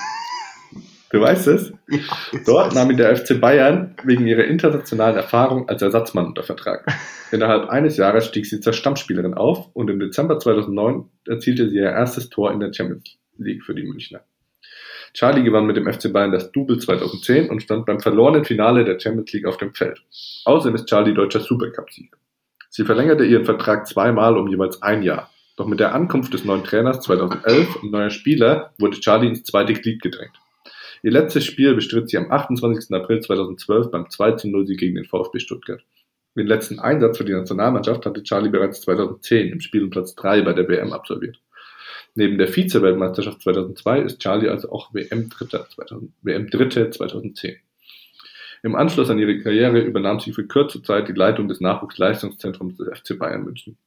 du 1.11 1.21
weißt 1.21 1.47
es, 1.47 1.73
Ja, 1.89 1.99
Dort 2.45 2.73
nahm 2.73 2.89
ihn 2.91 2.97
der 2.97 3.15
FC 3.15 3.39
Bayern 3.39 3.95
wegen 4.03 4.27
ihrer 4.27 4.45
internationalen 4.45 5.15
Erfahrung 5.15 5.67
als 5.69 5.81
Ersatzmann 5.81 6.25
unter 6.25 6.43
Vertrag. 6.43 6.85
Innerhalb 7.31 7.69
eines 7.69 7.97
Jahres 7.97 8.25
stieg 8.25 8.45
sie 8.45 8.59
zur 8.59 8.73
Stammspielerin 8.73 9.33
auf 9.33 9.69
und 9.73 9.89
im 9.89 9.99
Dezember 9.99 10.39
2009 10.39 11.05
erzielte 11.27 11.69
sie 11.69 11.77
ihr 11.77 11.91
erstes 11.91 12.29
Tor 12.29 12.51
in 12.51 12.59
der 12.59 12.73
Champions 12.73 13.17
League 13.37 13.63
für 13.63 13.75
die 13.75 13.83
Münchner. 13.83 14.21
Charlie 15.13 15.43
gewann 15.43 15.65
mit 15.65 15.75
dem 15.75 15.91
FC 15.91 16.11
Bayern 16.13 16.31
das 16.31 16.51
Double 16.51 16.77
2010 16.77 17.49
und 17.49 17.61
stand 17.61 17.85
beim 17.85 17.99
verlorenen 17.99 18.45
Finale 18.45 18.85
der 18.85 18.99
Champions 18.99 19.33
League 19.33 19.45
auf 19.45 19.57
dem 19.57 19.73
Feld. 19.73 20.01
Außerdem 20.45 20.75
ist 20.75 20.87
Charlie 20.87 21.13
deutscher 21.13 21.41
Supercup-Sieger. 21.41 22.17
Sie 22.69 22.85
verlängerte 22.85 23.25
ihren 23.25 23.43
Vertrag 23.43 23.85
zweimal 23.87 24.37
um 24.37 24.47
jeweils 24.47 24.81
ein 24.81 25.03
Jahr. 25.03 25.29
Doch 25.57 25.67
mit 25.67 25.81
der 25.81 25.93
Ankunft 25.93 26.33
des 26.33 26.45
neuen 26.45 26.63
Trainers 26.63 27.01
2011 27.01 27.83
und 27.83 27.91
neuer 27.91 28.09
Spieler 28.09 28.71
wurde 28.79 28.99
Charlie 29.01 29.27
ins 29.27 29.43
zweite 29.43 29.73
Glied 29.73 30.01
gedrängt. 30.01 30.40
Ihr 31.03 31.11
letztes 31.11 31.45
Spiel 31.45 31.73
bestritt 31.73 32.09
sie 32.09 32.17
am 32.17 32.31
28. 32.31 32.93
April 32.93 33.21
2012 33.21 33.89
beim 33.89 34.05
2-0 34.05 34.65
Sieg 34.67 34.79
gegen 34.79 34.95
den 34.95 35.05
VfB 35.05 35.39
Stuttgart. 35.39 35.81
Den 36.35 36.47
letzten 36.47 36.79
Einsatz 36.79 37.17
für 37.17 37.25
die 37.25 37.33
Nationalmannschaft 37.33 38.05
hatte 38.05 38.23
Charlie 38.23 38.49
bereits 38.49 38.81
2010 38.81 39.51
im 39.51 39.59
Spiel 39.61 39.83
um 39.83 39.89
Platz 39.89 40.15
3 40.15 40.43
bei 40.43 40.53
der 40.53 40.67
WM 40.67 40.93
absolviert. 40.93 41.39
Neben 42.13 42.37
der 42.37 42.47
Vize-Weltmeisterschaft 42.47 43.41
2002 43.41 44.01
ist 44.01 44.19
Charlie 44.19 44.49
also 44.49 44.71
auch 44.71 44.93
WM-Dritter 44.93 45.67
2000 45.69 46.11
WM-Dritte 46.21 46.89
2010. 46.89 47.57
Im 48.63 48.75
Anschluss 48.75 49.09
an 49.09 49.17
ihre 49.17 49.39
Karriere 49.39 49.79
übernahm 49.79 50.19
sie 50.19 50.33
für 50.33 50.45
kurze 50.45 50.83
Zeit 50.83 51.07
die 51.07 51.13
Leitung 51.13 51.47
des 51.47 51.61
Nachwuchsleistungszentrums 51.61 52.77
des 52.77 52.99
FC 52.99 53.17
Bayern 53.17 53.43
München. 53.43 53.77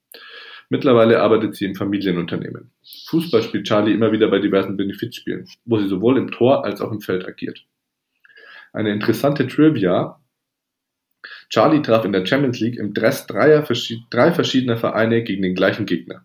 Mittlerweile 0.70 1.20
arbeitet 1.20 1.54
sie 1.54 1.66
im 1.66 1.74
Familienunternehmen. 1.74 2.70
Fußball 3.08 3.42
spielt 3.42 3.66
Charlie 3.66 3.92
immer 3.92 4.12
wieder 4.12 4.28
bei 4.28 4.38
diversen 4.38 4.76
Benefizspielen, 4.76 5.46
wo 5.64 5.78
sie 5.78 5.88
sowohl 5.88 6.18
im 6.18 6.30
Tor 6.30 6.64
als 6.64 6.80
auch 6.80 6.92
im 6.92 7.00
Feld 7.00 7.26
agiert. 7.26 7.64
Eine 8.72 8.92
interessante 8.92 9.46
Trivia. 9.46 10.20
Charlie 11.48 11.82
traf 11.82 12.04
in 12.04 12.12
der 12.12 12.26
Champions 12.26 12.60
League 12.60 12.78
im 12.78 12.92
Dress 12.92 13.26
dreier, 13.26 13.66
drei 14.10 14.32
verschiedener 14.32 14.76
Vereine 14.76 15.22
gegen 15.22 15.42
den 15.42 15.54
gleichen 15.54 15.86
Gegner. 15.86 16.24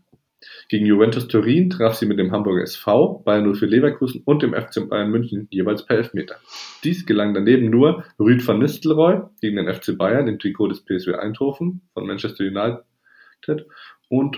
Gegen 0.69 0.85
Juventus 0.85 1.27
Turin 1.27 1.69
traf 1.69 1.95
sie 1.95 2.05
mit 2.05 2.19
dem 2.19 2.31
Hamburger 2.31 2.63
SV, 2.63 3.23
Bayern 3.25 3.53
04 3.53 3.67
Leverkusen 3.67 4.21
und 4.23 4.41
dem 4.41 4.53
FC 4.53 4.87
Bayern 4.87 5.09
München 5.09 5.47
jeweils 5.49 5.85
per 5.85 5.97
Elfmeter. 5.97 6.37
Dies 6.83 7.05
gelang 7.05 7.33
daneben 7.33 7.69
nur 7.69 8.05
Rüd 8.19 8.47
van 8.47 8.59
Nistelrooy 8.59 9.21
gegen 9.41 9.57
den 9.57 9.73
FC 9.73 9.97
Bayern 9.97 10.27
im 10.27 10.39
Trikot 10.39 10.69
des 10.69 10.85
PSV 10.85 11.15
Eindhoven 11.19 11.81
von 11.93 12.07
Manchester 12.07 12.45
United 12.45 13.65
und 14.09 14.37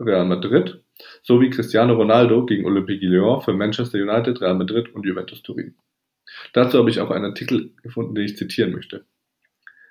Real 0.00 0.26
Madrid 0.26 0.82
sowie 1.22 1.50
Cristiano 1.50 1.94
Ronaldo 1.94 2.44
gegen 2.44 2.66
Olympique 2.66 3.06
Lyon 3.06 3.42
für 3.42 3.52
Manchester 3.52 3.98
United, 3.98 4.40
Real 4.40 4.54
Madrid 4.54 4.94
und 4.94 5.06
Juventus 5.06 5.42
Turin. 5.42 5.74
Dazu 6.52 6.78
habe 6.78 6.90
ich 6.90 7.00
auch 7.00 7.10
einen 7.10 7.26
Artikel 7.26 7.72
gefunden, 7.82 8.14
den 8.14 8.24
ich 8.24 8.36
zitieren 8.36 8.72
möchte. 8.72 9.06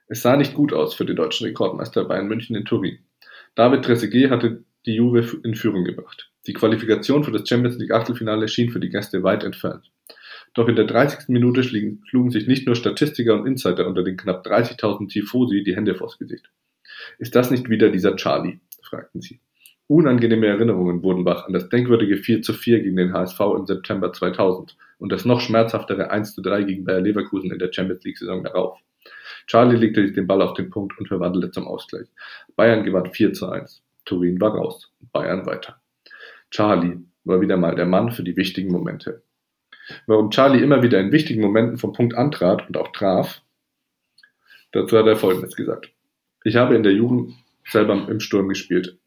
Es 0.07 0.21
sah 0.21 0.37
nicht 0.37 0.53
gut 0.53 0.73
aus 0.73 0.93
für 0.93 1.05
den 1.05 1.15
deutschen 1.15 1.47
Rekordmeister 1.47 2.05
Bayern 2.05 2.27
München 2.27 2.55
in 2.55 2.65
Turin. 2.65 2.99
David 3.55 3.85
Trezeguet 3.85 4.29
hatte 4.29 4.63
die 4.85 4.95
Juve 4.95 5.39
in 5.43 5.55
Führung 5.55 5.83
gebracht. 5.83 6.31
Die 6.45 6.53
Qualifikation 6.53 7.23
für 7.23 7.31
das 7.31 7.47
Champions 7.47 7.77
League 7.77 7.91
Achtelfinale 7.91 8.47
schien 8.47 8.69
für 8.69 8.79
die 8.79 8.89
Gäste 8.89 9.23
weit 9.23 9.43
entfernt. 9.43 9.89
Doch 10.53 10.67
in 10.67 10.75
der 10.75 10.85
30. 10.85 11.29
Minute 11.29 11.63
schlugen 11.63 12.29
sich 12.29 12.47
nicht 12.47 12.67
nur 12.67 12.75
Statistiker 12.75 13.33
und 13.33 13.47
Insider 13.47 13.87
unter 13.87 14.03
den 14.03 14.17
knapp 14.17 14.45
30.000 14.45 15.09
Tifosi 15.09 15.63
die 15.63 15.75
Hände 15.75 15.95
vors 15.95 16.19
Gesicht. 16.19 16.51
Ist 17.17 17.35
das 17.35 17.49
nicht 17.49 17.69
wieder 17.69 17.89
dieser 17.89 18.15
Charlie? 18.15 18.59
Fragten 18.85 19.21
sie. 19.21 19.39
Unangenehme 19.87 20.47
Erinnerungen 20.47 21.03
wurden 21.03 21.25
wach 21.25 21.45
an 21.45 21.53
das 21.53 21.69
denkwürdige 21.69 22.17
4 22.17 22.41
zu 22.41 22.53
4 22.53 22.81
gegen 22.81 22.95
den 22.95 23.13
HSV 23.13 23.39
im 23.57 23.65
September 23.67 24.11
2000 24.11 24.75
und 24.97 25.11
das 25.11 25.25
noch 25.25 25.41
schmerzhaftere 25.41 26.09
1 26.09 26.33
zu 26.33 26.41
3 26.41 26.63
gegen 26.63 26.85
Bayer 26.85 27.01
Leverkusen 27.01 27.51
in 27.51 27.59
der 27.59 27.71
Champions 27.71 28.03
League 28.03 28.17
Saison 28.17 28.43
darauf. 28.43 28.79
Charlie 29.45 29.77
legte 29.77 30.01
sich 30.01 30.15
den 30.15 30.25
Ball 30.25 30.41
auf 30.41 30.55
den 30.55 30.71
Punkt 30.71 30.97
und 30.97 31.07
verwandelte 31.07 31.51
zum 31.51 31.67
Ausgleich. 31.67 32.07
Bayern 32.55 32.83
gewann 32.83 33.11
4 33.11 33.33
zu 33.33 33.47
1. 33.49 33.83
Turin 34.05 34.41
war 34.41 34.55
raus. 34.55 34.91
Bayern 35.11 35.45
weiter. 35.45 35.79
Charlie 36.49 36.97
war 37.23 37.41
wieder 37.41 37.57
mal 37.57 37.75
der 37.75 37.85
Mann 37.85 38.11
für 38.11 38.23
die 38.23 38.37
wichtigen 38.37 38.71
Momente. 38.71 39.23
Warum 40.07 40.31
Charlie 40.31 40.63
immer 40.63 40.81
wieder 40.81 40.99
in 40.99 41.11
wichtigen 41.11 41.41
Momenten 41.41 41.77
vom 41.77 41.93
Punkt 41.93 42.15
antrat 42.15 42.67
und 42.67 42.77
auch 42.77 42.91
traf, 42.91 43.41
dazu 44.71 44.97
hat 44.97 45.05
er 45.05 45.15
Folgendes 45.15 45.55
gesagt. 45.55 45.91
Ich 46.43 46.55
habe 46.55 46.75
in 46.75 46.83
der 46.83 46.93
Jugend 46.93 47.35
selber 47.69 48.07
im 48.09 48.19
Sturm 48.19 48.49
gespielt. 48.49 48.97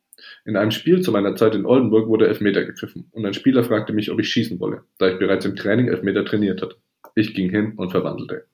In 0.45 0.57
einem 0.57 0.71
Spiel 0.71 1.01
zu 1.01 1.13
meiner 1.13 1.37
Zeit 1.37 1.55
in 1.55 1.67
Oldenburg 1.67 2.09
wurde 2.09 2.27
Elfmeter 2.27 2.65
gepfiffen 2.65 3.09
und 3.13 3.25
ein 3.25 3.35
Spieler 3.35 3.65
fragte 3.65 3.93
mich, 3.93 4.11
ob 4.11 4.19
ich 4.19 4.29
schießen 4.31 4.59
wolle, 4.61 4.83
da 4.99 5.09
ich 5.09 5.19
bereits 5.19 5.45
im 5.45 5.57
Training 5.57 5.89
Elfmeter 5.89 6.25
trainiert 6.25 6.63
hatte. 6.63 6.77
Ich 7.15 7.35
ging 7.35 7.51
hin 7.51 7.75
und 7.77 7.91
verwandelte. 7.91 8.47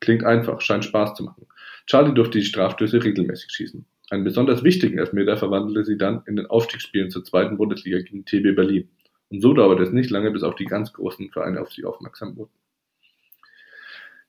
Klingt 0.00 0.24
einfach, 0.24 0.60
scheint 0.60 0.84
Spaß 0.84 1.14
zu 1.14 1.24
machen. 1.24 1.46
Charlie 1.86 2.14
durfte 2.14 2.38
die 2.38 2.44
Strafstöße 2.44 3.02
regelmäßig 3.02 3.50
schießen. 3.52 3.86
Einen 4.10 4.24
besonders 4.24 4.62
wichtigen 4.62 4.98
Elfmeter 4.98 5.36
verwandelte 5.36 5.84
sie 5.84 5.96
dann 5.96 6.22
in 6.26 6.36
den 6.36 6.46
Aufstiegsspielen 6.46 7.10
zur 7.10 7.24
zweiten 7.24 7.56
Bundesliga 7.56 7.98
gegen 7.98 8.24
TB 8.24 8.54
Berlin. 8.54 8.88
Und 9.30 9.40
so 9.40 9.52
dauerte 9.52 9.82
es 9.82 9.92
nicht 9.92 10.10
lange, 10.10 10.30
bis 10.30 10.42
auch 10.42 10.54
die 10.54 10.66
ganz 10.66 10.92
großen 10.92 11.30
Vereine 11.30 11.60
auf 11.60 11.72
sie 11.72 11.84
aufmerksam 11.84 12.36
wurden. 12.36 12.52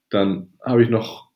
Dann 0.09 0.53
habe 0.63 0.83
ich 0.83 0.89
noch 0.89 1.29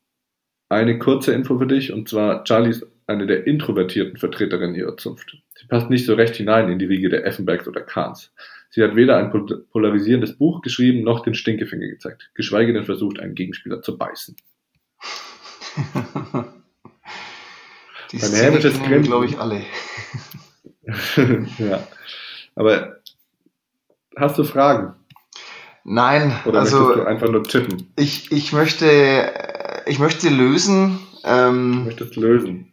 eine 0.70 0.98
kurze 0.98 1.34
Info 1.34 1.60
für 1.60 1.68
dich, 1.68 1.92
und 1.92 2.08
zwar 2.08 2.44
Charlie 2.46 2.70
ist 2.70 2.88
eine 3.08 3.28
der 3.28 3.48
introvertierten 3.48 4.18
Vertreterinnen 4.18 4.76
ihrer 4.76 4.98
Zunft. 4.98 5.38
Sie 5.56 5.68
passt 5.68 5.90
nicht 5.90 6.06
so 6.06 6.14
recht 6.14 6.36
hinein 6.36 6.70
in 6.70 6.80
die 6.80 6.86
Riege 6.86 7.10
der 7.10 7.26
Effenbergs 7.26 7.68
oder 7.68 7.82
Kahns. 7.82 8.32
Sie 8.70 8.84
hat 8.84 8.96
weder 8.96 9.18
ein 9.18 9.32
polarisierendes 9.72 10.38
Buch 10.38 10.62
geschrieben, 10.62 11.04
noch 11.04 11.22
den 11.24 11.34
Stinkefinger 11.34 11.88
gezeigt, 11.88 12.32
geschweige 12.34 12.72
denn 12.72 12.86
versucht, 12.86 13.20
einen 13.20 13.36
Gegenspieler 13.36 13.82
zu 13.82 13.98
beißen. 13.98 14.36
die 18.12 18.22
Ein 18.22 18.32
hämisches 18.32 18.80
Grinsen. 18.80 19.04
glaube 19.04 19.26
ich, 19.26 19.38
alle. 19.38 19.62
ja. 21.58 21.88
Aber 22.56 23.02
hast 24.16 24.38
du 24.38 24.44
Fragen? 24.44 24.96
Nein, 25.84 26.34
Oder 26.46 26.60
also 26.60 26.78
möchtest 26.80 27.00
du 27.00 27.08
einfach 27.08 27.30
nur 27.30 27.44
tippen? 27.44 27.92
Ich, 27.98 28.32
ich 28.32 28.54
möchte 28.54 29.32
ich 29.86 30.00
möchte 30.00 30.30
lösen. 30.30 31.00
Ähm, 31.24 31.86
möchtest 31.86 32.16
lösen. 32.16 32.72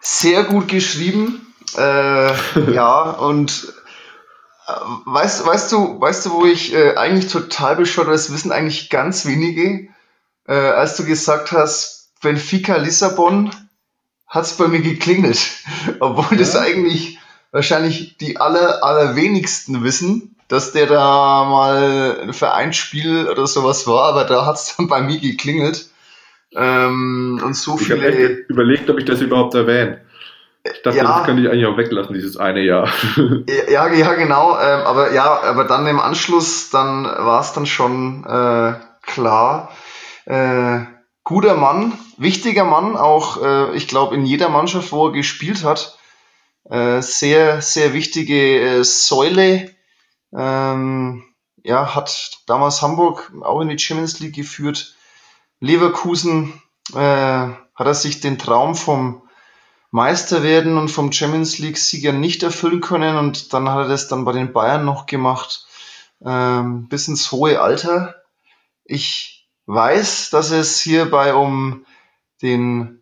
Sehr 0.00 0.44
gut 0.44 0.68
geschrieben. 0.68 1.54
Äh, 1.76 2.32
ja, 2.72 3.10
und 3.10 3.72
äh, 4.66 4.72
weißt, 5.04 5.46
weißt 5.46 5.72
du, 5.72 6.00
weißt 6.00 6.26
du, 6.26 6.30
wo 6.32 6.44
ich 6.46 6.74
äh, 6.74 6.96
eigentlich 6.96 7.30
total 7.30 7.76
bescheuert, 7.76 8.08
das 8.08 8.32
wissen 8.32 8.52
eigentlich 8.52 8.90
ganz 8.90 9.26
wenige, 9.26 9.88
äh, 10.46 10.54
als 10.54 10.96
du 10.96 11.04
gesagt 11.04 11.52
hast, 11.52 12.10
Benfica 12.22 12.76
Lissabon 12.76 13.50
hat 14.26 14.44
es 14.44 14.54
bei 14.54 14.68
mir 14.68 14.80
geklingelt. 14.80 15.40
Obwohl 16.00 16.36
ja. 16.36 16.38
das 16.38 16.56
eigentlich 16.56 17.18
wahrscheinlich 17.52 18.16
die 18.18 18.38
aller, 18.38 18.84
allerwenigsten 18.84 19.82
wissen, 19.82 20.36
dass 20.48 20.72
der 20.72 20.86
da 20.86 21.44
mal 21.44 22.20
ein 22.22 22.32
Vereinsspiel 22.32 23.28
oder 23.28 23.46
sowas 23.46 23.86
war, 23.86 24.04
aber 24.10 24.24
da 24.24 24.46
hat 24.46 24.56
es 24.56 24.76
dann 24.76 24.88
bei 24.88 25.00
mir 25.00 25.18
geklingelt. 25.18 25.88
Ähm, 26.54 27.40
und 27.44 27.54
so 27.54 27.76
ich 27.78 27.86
viele. 27.86 28.08
Ich 28.08 28.14
habe 28.14 28.32
überlegt, 28.48 28.90
ob 28.90 28.98
ich 28.98 29.04
das 29.04 29.20
überhaupt 29.20 29.54
erwähne. 29.54 30.02
Ich 30.64 30.82
dachte, 30.82 30.98
ja, 30.98 31.04
das 31.04 31.24
könnte 31.24 31.42
ich 31.42 31.48
eigentlich 31.48 31.66
auch 31.66 31.76
weglassen, 31.76 32.14
dieses 32.14 32.36
eine 32.36 32.60
Jahr. 32.60 32.88
ja, 33.68 33.92
ja, 33.92 34.14
genau. 34.14 34.58
Ähm, 34.58 34.80
aber 34.80 35.12
ja, 35.12 35.42
aber 35.42 35.64
dann 35.64 35.86
im 35.86 36.00
Anschluss, 36.00 36.70
dann 36.70 37.04
war 37.04 37.40
es 37.40 37.52
dann 37.52 37.66
schon 37.66 38.24
äh, 38.24 38.74
klar. 39.02 39.70
Äh, 40.24 40.80
guter 41.22 41.54
Mann, 41.54 41.92
wichtiger 42.16 42.64
Mann, 42.64 42.96
auch 42.96 43.42
äh, 43.42 43.76
ich 43.76 43.86
glaube 43.86 44.14
in 44.14 44.26
jeder 44.26 44.48
Mannschaft, 44.48 44.92
wo 44.92 45.06
er 45.06 45.12
gespielt 45.12 45.64
hat. 45.64 45.98
Äh, 46.68 47.00
sehr, 47.00 47.60
sehr 47.62 47.92
wichtige 47.92 48.60
äh, 48.60 48.84
Säule. 48.84 49.70
Ähm, 50.36 51.24
ja, 51.62 51.94
hat 51.94 52.38
damals 52.46 52.82
Hamburg 52.82 53.32
auch 53.42 53.60
in 53.60 53.68
die 53.68 53.78
Champions 53.78 54.18
League 54.20 54.34
geführt. 54.34 54.95
Leverkusen 55.60 56.52
äh, 56.92 56.96
hat 56.96 57.86
er 57.86 57.94
sich 57.94 58.20
den 58.20 58.38
Traum 58.38 58.74
vom 58.74 59.22
Meister 59.90 60.42
werden 60.42 60.76
und 60.76 60.88
vom 60.88 61.12
Champions 61.12 61.58
League 61.58 61.78
Sieger 61.78 62.12
nicht 62.12 62.42
erfüllen 62.42 62.80
können 62.80 63.16
und 63.16 63.52
dann 63.52 63.70
hat 63.70 63.78
er 63.78 63.88
das 63.88 64.08
dann 64.08 64.24
bei 64.24 64.32
den 64.32 64.52
Bayern 64.52 64.84
noch 64.84 65.06
gemacht, 65.06 65.66
ähm, 66.24 66.88
bis 66.88 67.08
ins 67.08 67.32
hohe 67.32 67.60
Alter. 67.60 68.14
Ich 68.84 69.48
weiß, 69.66 70.30
dass 70.30 70.50
es 70.50 70.80
hierbei 70.80 71.34
um 71.34 71.86
den 72.42 73.00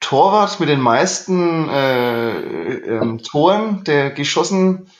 Torwart 0.00 0.60
mit 0.60 0.68
den 0.68 0.80
meisten 0.80 1.68
äh, 1.68 2.38
äh, 2.38 3.16
Toren, 3.18 3.84
der 3.84 4.10
geschossen, 4.10 4.90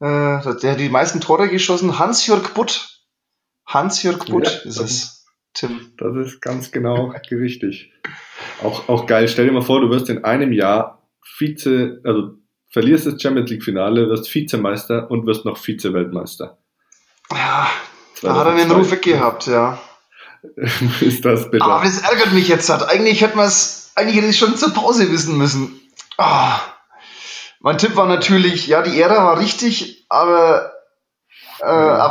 äh, 0.00 0.56
der 0.62 0.76
die 0.76 0.88
meisten 0.88 1.20
Tore 1.20 1.48
geschossen, 1.48 1.98
Hans-Jörg 1.98 2.54
Butt. 2.54 3.02
Hans-Jörg 3.66 4.26
Butt 4.26 4.46
ja, 4.46 4.68
ist 4.68 4.78
es, 4.78 5.15
Tim. 5.56 5.92
Das 5.96 6.14
ist 6.16 6.40
ganz 6.40 6.70
genau 6.70 7.12
richtig. 7.30 7.92
Auch, 8.62 8.88
auch 8.88 9.06
geil. 9.06 9.28
Stell 9.28 9.46
dir 9.46 9.52
mal 9.52 9.62
vor, 9.62 9.80
du 9.80 9.90
wirst 9.90 10.08
in 10.08 10.24
einem 10.24 10.52
Jahr 10.52 11.02
Vize, 11.38 12.00
also 12.04 12.34
verlierst 12.70 13.06
das 13.06 13.20
Champions 13.20 13.50
League 13.50 13.64
Finale, 13.64 14.08
wirst 14.08 14.32
Vizemeister 14.32 15.10
und 15.10 15.26
wirst 15.26 15.44
noch 15.44 15.56
Vize-Weltmeister. 15.56 16.58
Ja, 17.30 17.70
da 18.22 18.36
hat 18.36 18.46
er 18.46 18.56
den 18.56 18.70
Ruf 18.70 18.90
weggehabt, 18.90 19.46
ja. 19.46 19.78
ist 21.00 21.24
das 21.24 21.50
bitter. 21.50 21.64
Aber 21.64 21.84
das 21.84 22.02
ärgert 22.02 22.32
mich 22.32 22.48
jetzt 22.48 22.68
halt. 22.68 22.82
Eigentlich 22.82 23.20
hätte 23.20 23.36
man 23.36 23.46
es, 23.46 23.92
eigentlich 23.94 24.16
hätte 24.16 24.28
ich 24.28 24.38
schon 24.38 24.56
zur 24.56 24.72
Pause 24.72 25.10
wissen 25.10 25.38
müssen. 25.38 25.80
Oh. 26.18 26.52
Mein 27.60 27.78
Tipp 27.78 27.96
war 27.96 28.06
natürlich, 28.06 28.66
ja, 28.68 28.82
die 28.82 29.00
Ära 29.00 29.24
war 29.24 29.40
richtig, 29.40 30.06
aber 30.08 30.72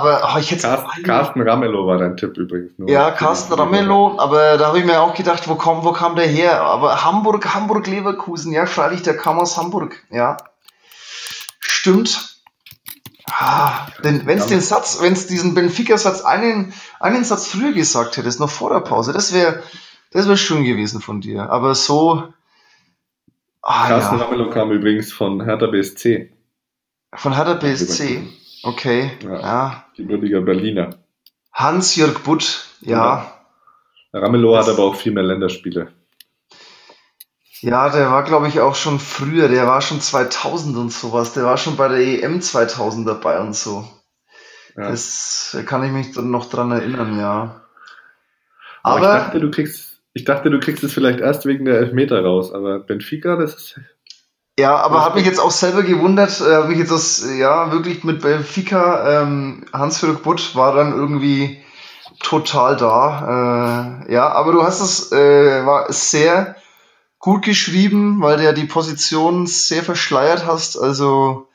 aber 0.06 0.34
oh, 0.36 0.40
ich 0.40 0.52
hätte 0.52 0.62
Carsten, 0.62 1.04
Carsten 1.04 1.42
Ramelow 1.42 1.88
war 1.88 1.98
dein 1.98 2.18
Tipp 2.18 2.38
übrigens. 2.38 2.78
Nur 2.78 2.90
ja, 2.90 3.12
Carsten 3.12 3.54
Ramelow, 3.54 4.20
aber 4.20 4.58
da 4.58 4.68
habe 4.68 4.80
ich 4.80 4.86
mir 4.86 5.02
auch 5.02 5.14
gedacht, 5.14 5.48
wo 5.48 5.56
kam, 5.56 5.84
wo 5.84 5.92
kam 5.92 6.16
der 6.16 6.28
her? 6.28 6.62
Aber 6.62 7.04
Hamburg, 7.04 7.54
Hamburg, 7.54 7.88
Leverkusen, 7.88 8.52
ja, 8.52 8.66
freilich, 8.66 9.02
der 9.02 9.18
kam 9.18 9.40
aus 9.40 9.58
Hamburg, 9.58 10.04
ja. 10.12 10.38
Stimmt. 11.60 12.36
Ah, 13.28 13.88
denn 14.04 14.26
wenn 14.28 14.38
es 14.38 14.46
den 14.48 14.62
Satz, 14.62 15.02
wenn 15.02 15.14
es 15.14 15.28
diesen 15.28 15.56
Benfica-Satz 15.56 16.22
einen, 16.22 16.74
einen 17.00 17.24
Satz 17.24 17.48
früher 17.48 17.74
gesagt 17.74 18.18
hättest, 18.18 18.40
noch 18.40 18.52
vor 18.52 18.72
der 18.72 18.82
Pause, 18.82 19.14
das 19.14 19.34
wäre 19.34 19.64
das 20.12 20.28
wäre 20.28 20.38
schön 20.38 20.64
gewesen 20.64 21.02
von 21.02 21.20
dir. 21.20 21.50
Aber 21.50 21.76
so. 21.76 22.24
Ah, 23.62 23.88
Carsten 23.88 24.18
ja. 24.18 24.24
Ramelow 24.24 24.50
kam 24.50 24.72
übrigens 24.72 25.12
von 25.12 25.44
Hertha 25.44 25.68
BSC. 25.68 26.32
Von 27.14 27.34
Hertha 27.34 27.56
BSC. 27.56 28.26
Okay, 28.66 29.12
ja. 29.24 29.40
ja. 29.40 29.86
Die 29.96 30.10
würdiger 30.10 30.42
Berliner. 30.42 30.90
Hans-Jörg 31.54 32.24
Butt, 32.24 32.66
ja. 32.82 32.98
ja. 34.12 34.20
Ramelow 34.20 34.58
hat 34.58 34.68
aber 34.68 34.84
auch 34.84 34.96
viel 34.96 35.12
mehr 35.12 35.24
Länderspiele. 35.24 35.92
Ja, 37.62 37.90
der 37.90 38.10
war, 38.12 38.24
glaube 38.24 38.48
ich, 38.48 38.60
auch 38.60 38.74
schon 38.74 39.00
früher. 39.00 39.50
Der 39.50 39.68
war 39.68 39.82
schon 39.82 40.02
2000 40.02 40.78
und 40.78 40.92
sowas. 40.92 41.34
Der 41.34 41.44
war 41.44 41.58
schon 41.58 41.78
bei 41.78 41.88
der 41.90 42.00
EM 42.00 42.42
2000 42.42 43.08
dabei 43.08 43.40
und 43.40 43.56
so. 43.56 43.88
Ja. 44.76 44.90
Das 44.90 45.56
kann 45.68 45.84
ich 45.84 45.92
mich 45.92 46.16
noch 46.16 46.50
dran 46.50 46.72
erinnern, 46.72 47.20
ja. 47.20 47.62
Aber, 48.82 48.98
aber 48.98 49.18
ich 49.18 49.24
dachte, 49.24 49.40
du 49.42 49.52
kriegst, 49.52 50.02
ich 50.14 50.24
dachte, 50.24 50.50
du 50.50 50.60
kriegst 50.60 50.84
es 50.84 50.94
vielleicht 50.94 51.20
erst 51.20 51.46
wegen 51.46 51.66
der 51.66 51.78
Elfmeter 51.78 52.24
raus. 52.24 52.52
Aber 52.52 52.80
Benfica, 52.80 53.36
das 53.36 53.56
ist 53.56 53.80
ja, 54.58 54.76
aber 54.78 55.04
hat 55.04 55.16
mich 55.16 55.26
jetzt 55.26 55.40
auch 55.40 55.52
selber 55.52 55.84
gewundert, 55.84 56.40
äh, 56.42 56.56
habe 56.56 56.70
mich 56.70 56.80
jetzt 56.80 56.92
das, 56.92 57.26
ja, 57.38 57.72
wirklich 57.72 58.04
mit 58.04 58.22
Benfica, 58.22 59.22
ähm, 59.24 59.66
Hans-Jörg 59.74 60.22
Butt 60.22 60.56
war 60.56 60.74
dann 60.74 60.94
irgendwie 60.94 61.62
total 62.22 62.78
da. 62.78 64.02
Äh, 64.08 64.14
ja, 64.14 64.30
aber 64.30 64.54
du 64.54 64.64
hast 64.64 64.80
es, 64.82 65.12
äh, 65.12 65.66
war 65.66 65.92
sehr 65.92 66.56
gut 67.20 67.44
geschrieben, 67.44 68.22
weil 68.22 68.38
du 68.38 68.44
ja 68.46 68.54
die 68.54 68.66
Position 68.66 69.48
sehr 69.48 69.84
verschleiert 69.84 70.46
hast. 70.46 70.78
Also 70.78 71.50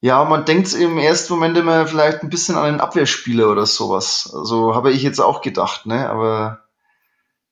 Ja, 0.00 0.24
man 0.24 0.44
denkt 0.44 0.74
im 0.74 0.96
ersten 0.98 1.32
Moment 1.34 1.56
immer 1.56 1.86
vielleicht 1.86 2.22
ein 2.22 2.30
bisschen 2.30 2.56
an 2.56 2.64
einen 2.64 2.80
Abwehrspieler 2.80 3.50
oder 3.50 3.66
sowas. 3.66 4.32
Also 4.32 4.74
habe 4.74 4.92
ich 4.92 5.02
jetzt 5.02 5.18
auch 5.20 5.40
gedacht, 5.42 5.86
ne? 5.86 6.08
Aber 6.08 6.64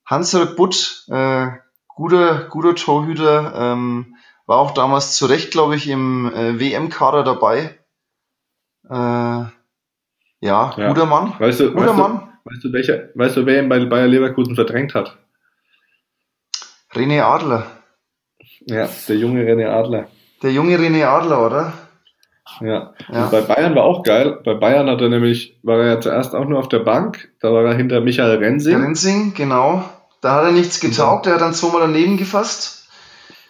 Hans-Jörg 0.07 0.57
Butt, 0.57 1.07
äh, 1.09 1.49
guter, 1.89 2.45
guter 2.49 2.75
Torhüter, 2.77 3.55
ähm, 3.57 4.16
war 4.47 4.59
auch 4.59 4.73
damals 4.73 5.17
zu 5.17 5.27
Recht, 5.27 5.51
glaube 5.51 5.77
ich, 5.77 5.89
im 5.89 6.33
äh, 6.33 6.59
WM-Kader 6.61 7.23
dabei. 7.25 7.79
Äh, 8.89 8.93
ja, 8.95 9.51
Ja. 10.41 10.89
guter 10.89 11.07
Mann. 11.07 11.35
Weißt 11.39 11.61
du, 11.61 11.73
Guter 11.73 11.87
weißt 11.89 11.99
du, 11.99 12.03
Mann. 12.03 12.29
weißt 12.45 12.65
du, 12.65 12.73
welcher, 12.73 13.09
weißt 13.15 13.37
du, 13.37 13.47
wer 13.47 13.63
ihn 13.63 13.69
bei 13.69 13.85
Bayer 13.85 14.07
Leverkusen 14.07 14.55
verdrängt 14.55 14.95
hat? 14.95 15.17
René 16.95 17.23
Adler. 17.23 17.67
Ja, 18.67 18.89
der 19.09 19.17
junge 19.17 19.43
René 19.43 19.67
Adler. 19.69 20.09
Der 20.43 20.53
junge 20.53 20.77
René 20.79 21.05
Adler, 21.05 21.45
oder? 21.47 21.73
Ja. 22.61 22.95
Ja. 23.13 23.27
Bei 23.27 23.41
Bayern 23.43 23.75
war 23.75 23.85
auch 23.85 24.03
geil. 24.03 24.41
Bei 24.45 24.55
Bayern 24.55 24.89
hat 24.89 25.01
er 25.01 25.09
nämlich, 25.09 25.59
war 25.63 25.79
er 25.81 25.87
ja 25.95 26.01
zuerst 26.01 26.35
auch 26.35 26.45
nur 26.47 26.59
auf 26.59 26.69
der 26.69 26.79
Bank, 26.81 27.31
da 27.41 27.53
war 27.53 27.65
er 27.65 27.75
hinter 27.75 28.01
Michael 28.01 28.39
Rensing. 28.39 28.81
Rensing, 28.81 29.35
genau. 29.35 29.85
Da 30.23 30.37
hat 30.37 30.45
er 30.45 30.53
nichts 30.53 30.81
getaugt, 30.81 31.27
der 31.27 31.35
hat 31.35 31.41
dann 31.41 31.55
zweimal 31.55 31.81
daneben 31.83 32.17
gefasst. 32.17 32.86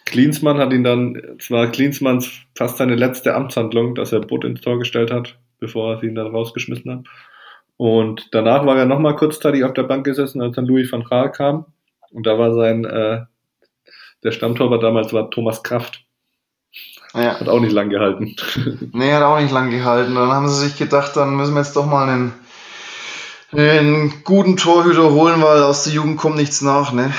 Klinsmann 0.07 0.59
hat 0.59 0.73
ihn 0.73 0.85
dann, 0.85 1.21
es 1.38 1.51
war 1.51 1.66
Klinsmanns 1.66 2.31
fast 2.55 2.79
seine 2.79 2.95
letzte 2.95 3.35
Amtshandlung, 3.35 3.95
dass 3.95 4.12
er 4.12 4.21
Butt 4.21 4.45
ins 4.45 4.62
Tor 4.62 4.79
gestellt 4.79 5.11
hat, 5.11 5.37
bevor 5.59 5.97
er 5.97 6.03
ihn 6.03 6.14
dann 6.14 6.29
rausgeschmissen 6.29 6.90
hat. 6.90 7.05
Und 7.77 8.29
danach 8.33 8.64
war 8.64 8.79
er 8.79 8.87
nochmal 8.87 9.16
kurzzeitig 9.16 9.64
auf 9.64 9.75
der 9.75 9.83
Bank 9.83 10.05
gesessen, 10.05 10.40
als 10.40 10.57
dann 10.57 10.66
Louis 10.66 10.90
van 10.90 11.05
Gaal 11.05 11.31
kam. 11.31 11.66
Und 12.11 12.27
da 12.27 12.38
war 12.38 12.55
sein, 12.55 12.85
äh, 12.85 13.25
der 14.23 14.31
Stammtorwart 14.31 14.83
damals 14.83 15.12
war 15.12 15.31
Thomas 15.31 15.62
Kraft. 15.62 16.05
Ja. 17.12 17.38
Hat 17.40 17.49
auch 17.49 17.61
nicht 17.61 17.73
lang 17.73 17.90
gehalten. 17.90 18.37
Nee, 18.92 19.12
hat 19.12 19.23
auch 19.23 19.40
nicht 19.40 19.53
lang 19.53 19.71
gehalten. 19.71 20.14
Dann 20.14 20.31
haben 20.31 20.49
sie 20.49 20.66
sich 20.66 20.79
gedacht, 20.79 21.16
dann 21.16 21.37
müssen 21.37 21.55
wir 21.55 21.61
jetzt 21.61 21.77
doch 21.77 21.87
mal 21.87 22.09
einen, 22.09 22.33
einen 23.57 24.23
guten 24.25 24.57
Torhüter 24.57 25.11
holen, 25.12 25.40
weil 25.42 25.62
aus 25.62 25.85
der 25.85 25.92
Jugend 25.95 26.19
kommt 26.19 26.37
nichts 26.37 26.61
nach, 26.62 26.92
ne? 26.92 27.12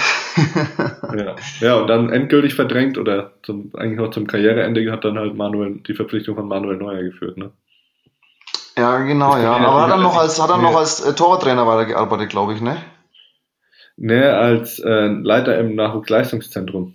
ja. 1.18 1.36
ja, 1.62 1.76
und 1.76 1.88
dann 1.88 2.10
endgültig 2.12 2.54
verdrängt 2.54 2.98
oder 2.98 3.32
zum, 3.44 3.72
eigentlich 3.76 4.00
auch 4.00 4.12
zum 4.12 4.28
Karriereende 4.28 4.92
hat 4.92 5.04
dann 5.04 5.18
halt 5.18 5.36
Manuel, 5.36 5.80
die 5.88 5.94
Verpflichtung 5.96 6.36
von 6.36 6.48
Manuel 6.48 6.78
Neuer 6.78 7.04
geführt, 7.04 7.38
ne? 7.38 7.52
Ja, 8.78 9.00
genau, 9.00 9.36
ja. 9.38 9.56
Aber 9.58 9.82
hat 9.82 9.90
er 9.90 9.98
nicht 9.98 10.04
noch 10.04 10.18
als, 10.18 10.42
hat 10.42 10.50
er 10.52 10.58
noch 10.60 10.76
als 10.76 11.00
äh, 11.00 11.16
Torwarttrainer 11.16 11.66
weitergearbeitet, 11.66 12.30
glaube 12.30 12.54
ich, 12.54 12.62
ne? 12.62 12.78
Ne, 13.96 14.32
als 14.36 14.78
äh, 14.80 15.08
Leiter 15.08 15.58
im 15.58 15.74
Nachwuchsleistungszentrum. 15.76 16.94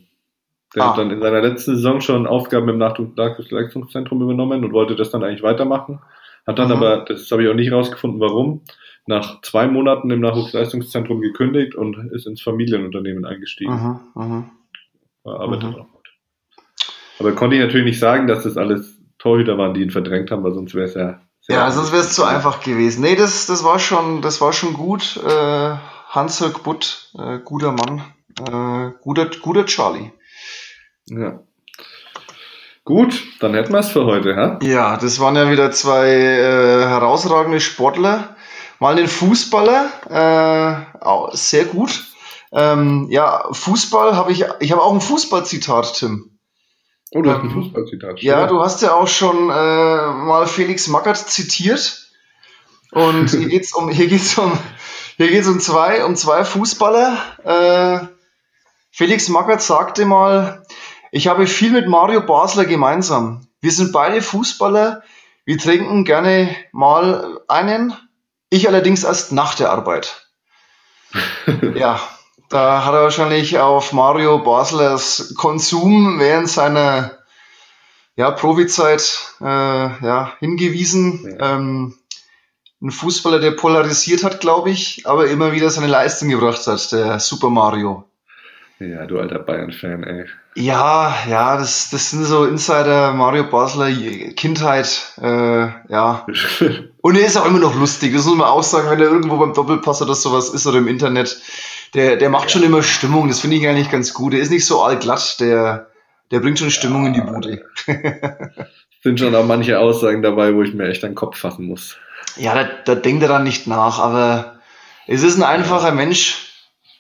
Der 0.77 0.85
Ah. 0.85 0.91
hat 0.91 0.99
dann 0.99 1.11
in 1.11 1.21
seiner 1.21 1.41
letzten 1.41 1.75
Saison 1.75 2.01
schon 2.01 2.27
Aufgaben 2.29 2.69
im 2.69 2.79
Nachwuchs- 2.79 3.17
Nachwuchsleistungszentrum 3.17 4.23
übernommen 4.23 4.65
und 4.65 4.73
wollte 4.73 4.95
das 4.95 5.11
dann 5.11 5.25
eigentlich 5.25 5.43
weitermachen. 5.43 5.99
Hat 6.47 6.59
dann 6.61 6.69
Mhm. 6.69 6.75
aber, 6.75 6.99
das 7.05 7.29
habe 7.33 7.43
ich 7.43 7.49
auch 7.51 7.55
nicht 7.55 7.73
rausgefunden, 7.73 8.21
warum, 8.21 8.63
nach 9.07 9.41
zwei 9.43 9.67
Monaten 9.67 10.11
im 10.11 10.21
Nachwuchsleistungszentrum 10.21 11.21
gekündigt 11.21 11.75
und 11.75 12.13
ist 12.13 12.27
ins 12.27 12.41
Familienunternehmen 12.43 13.25
eingestiegen. 13.25 14.01
Mhm. 14.15 14.51
Er 15.25 15.41
arbeitet 15.41 15.71
Mhm. 15.71 15.75
auch 15.77 15.89
gut. 15.93 16.09
Aber 17.19 17.33
konnte 17.33 17.57
ich 17.57 17.63
natürlich 17.63 17.87
nicht 17.87 17.99
sagen, 18.01 18.27
dass 18.27 18.45
das 18.45 18.57
alles 18.57 18.99
Torhüter 19.19 19.59
waren, 19.59 19.75
die 19.75 19.83
ihn 19.83 19.91
verdrängt 19.91 20.31
haben, 20.31 20.43
weil 20.45 20.53
sonst 20.55 20.75
wäre 20.75 20.87
es 20.87 20.95
ja. 20.95 21.21
Ja, 21.49 21.71
sonst 21.73 21.93
wäre 21.93 22.03
es 22.03 22.15
zu 22.15 22.25
einfach 22.25 22.61
gewesen. 22.63 23.03
Nee, 23.03 23.17
das, 23.17 23.47
das 23.47 23.65
war 23.65 23.79
schon, 23.81 24.23
das 24.23 24.41
war 24.41 24.53
schon 24.53 24.75
gut. 24.75 25.17
Äh, 25.27 25.77
Hans-Jörg 26.09 26.63
Butt, 26.63 27.11
äh, 27.19 27.39
guter 27.45 27.73
Mann, 27.73 28.03
äh, 28.39 28.93
guter, 29.01 29.27
guter 29.41 29.67
Charlie. 29.67 30.13
Ja. 31.07 31.41
Gut, 32.85 33.23
dann 33.41 33.55
hätten 33.55 33.73
wir 33.73 33.79
es 33.79 33.91
für 33.91 34.05
heute, 34.05 34.35
ha? 34.37 34.59
Ja, 34.63 34.97
das 34.97 35.21
waren 35.21 35.37
ja 35.37 35.51
wieder 35.51 35.71
zwei 35.71 36.09
äh, 36.11 36.85
herausragende 36.85 37.61
Sportler. 37.61 38.37
Mal 38.83 38.97
den 38.97 39.07
Fußballer, 39.07 39.93
äh, 40.11 41.37
sehr 41.37 41.67
gut. 41.67 42.03
Ähm, 42.51 43.07
ja, 43.11 43.45
Fußball 43.53 44.17
habe 44.17 44.33
ich, 44.33 44.45
ich 44.59 44.73
habe 44.73 44.83
auch 44.83 44.93
ein 44.93 45.01
Fußballzitat, 45.01 45.95
Tim. 45.95 46.37
Oh, 47.13 47.23
du 47.23 47.31
hast 47.31 47.43
ein 47.43 47.51
Ähm, 47.51 47.53
Fußballzitat. 47.53 48.21
Ja, 48.23 48.49
du 48.49 48.61
hast 48.61 48.83
ja 48.83 48.95
auch 48.95 49.07
schon 49.07 49.51
äh, 49.51 50.13
mal 50.13 50.49
Felix 50.49 50.89
Magath 50.89 51.31
zitiert. 51.31 52.11
Und 52.91 53.31
hier 53.31 53.47
geht's 53.51 53.73
um, 53.73 53.89
hier 53.89 54.09
geht's 54.09 54.37
um, 54.37 54.59
hier 55.17 55.29
geht's 55.29 55.47
um 55.47 55.61
zwei, 55.61 56.05
um 56.05 56.17
zwei 56.17 56.45
Fußballer. 56.45 57.19
Äh, 57.45 58.07
Felix 58.91 59.29
Magath 59.29 59.63
sagte 59.63 60.07
mal, 60.07 60.67
ich 61.13 61.29
habe 61.29 61.47
viel 61.47 61.71
mit 61.71 61.87
Mario 61.87 62.23
Basler 62.23 62.65
gemeinsam. 62.65 63.47
Wir 63.61 63.71
sind 63.71 63.93
beide 63.93 64.23
Fußballer. 64.23 65.05
Wir 65.45 65.59
trinken 65.59 66.05
gerne 66.05 66.57
mal 66.73 67.39
einen. 67.47 67.95
Ich 68.53 68.69
allerdings 68.69 69.03
erst 69.03 69.33
nach 69.33 69.55
der 69.55 69.71
Arbeit. 69.71 70.27
ja, 71.75 71.99
da 72.51 72.85
hat 72.85 72.93
er 72.93 73.01
wahrscheinlich 73.01 73.59
auf 73.59 73.95
Mario 73.95 74.41
Baslers 74.41 75.35
Konsum 75.39 76.21
während 76.21 76.51
seiner 76.51 77.13
ja, 78.15 78.31
Profizeit 78.31 79.35
äh, 79.41 79.45
ja, 79.45 80.35
hingewiesen. 80.39 81.39
Ja. 81.41 81.55
Ähm, 81.55 81.95
ein 82.83 82.91
Fußballer, 82.91 83.39
der 83.39 83.53
polarisiert 83.53 84.23
hat, 84.23 84.41
glaube 84.41 84.69
ich, 84.69 85.07
aber 85.07 85.29
immer 85.29 85.53
wieder 85.53 85.71
seine 85.71 85.87
Leistung 85.87 86.29
gebracht 86.29 86.67
hat, 86.67 86.93
der 86.93 87.21
Super 87.21 87.49
Mario. 87.49 88.05
Ja, 88.79 89.07
du 89.07 89.19
alter 89.19 89.39
Bayern-Fan, 89.39 90.05
ey. 90.05 90.27
Ja, 90.55 91.15
ja, 91.29 91.57
das, 91.57 91.89
das 91.91 92.11
sind 92.11 92.25
so 92.25 92.45
Insider 92.45 93.13
Mario 93.15 93.45
Basler 93.45 93.91
Kindheit, 94.37 95.15
äh, 95.21 95.69
ja. 95.89 96.27
Und 97.01 97.17
er 97.17 97.27
ist 97.27 97.37
auch 97.39 97.47
immer 97.47 97.59
noch 97.59 97.75
lustig, 97.75 98.15
das 98.15 98.27
muss 98.27 98.37
man 98.37 98.49
auch 98.49 98.63
sagen, 98.63 98.91
wenn 98.91 99.01
er 99.01 99.11
irgendwo 99.11 99.39
beim 99.39 99.55
Doppelpass 99.55 100.03
oder 100.03 100.15
sowas 100.15 100.51
ist 100.51 100.67
oder 100.67 100.79
im 100.79 100.89
Internet. 100.89 101.41
Der, 101.95 102.17
der 102.17 102.29
macht 102.29 102.51
schon 102.51 102.63
immer 102.63 102.83
Stimmung, 102.83 103.29
das 103.29 103.41
finde 103.41 103.57
ich 103.57 103.67
eigentlich 103.67 103.91
ganz 103.91 104.13
gut. 104.13 104.35
Der 104.35 104.41
ist 104.41 104.51
nicht 104.51 104.67
so 104.67 104.83
allglatt, 104.83 105.41
der, 105.41 105.89
der 106.31 106.41
bringt 106.41 106.59
schon 106.59 106.71
Stimmung 106.71 107.07
in 107.07 107.15
die 107.15 107.21
Bude. 107.23 107.65
Sind 109.03 109.19
schon 109.19 109.35
auch 109.35 109.47
manche 109.47 109.79
Aussagen 109.79 110.23
dabei, 110.23 110.55
wo 110.55 110.63
ich 110.63 110.75
mir 110.75 110.89
echt 110.89 111.03
an 111.03 111.11
den 111.11 111.17
Kopf 111.17 111.39
fassen 111.39 111.67
muss. 111.67 111.97
Ja, 112.37 112.55
da, 112.55 112.69
da 112.85 112.95
denkt 112.95 113.23
er 113.23 113.29
dann 113.29 113.45
nicht 113.45 113.67
nach, 113.67 113.99
aber 113.99 114.61
es 115.07 115.23
ist 115.23 115.37
ein 115.37 115.43
einfacher 115.43 115.93
Mensch, 115.93 116.53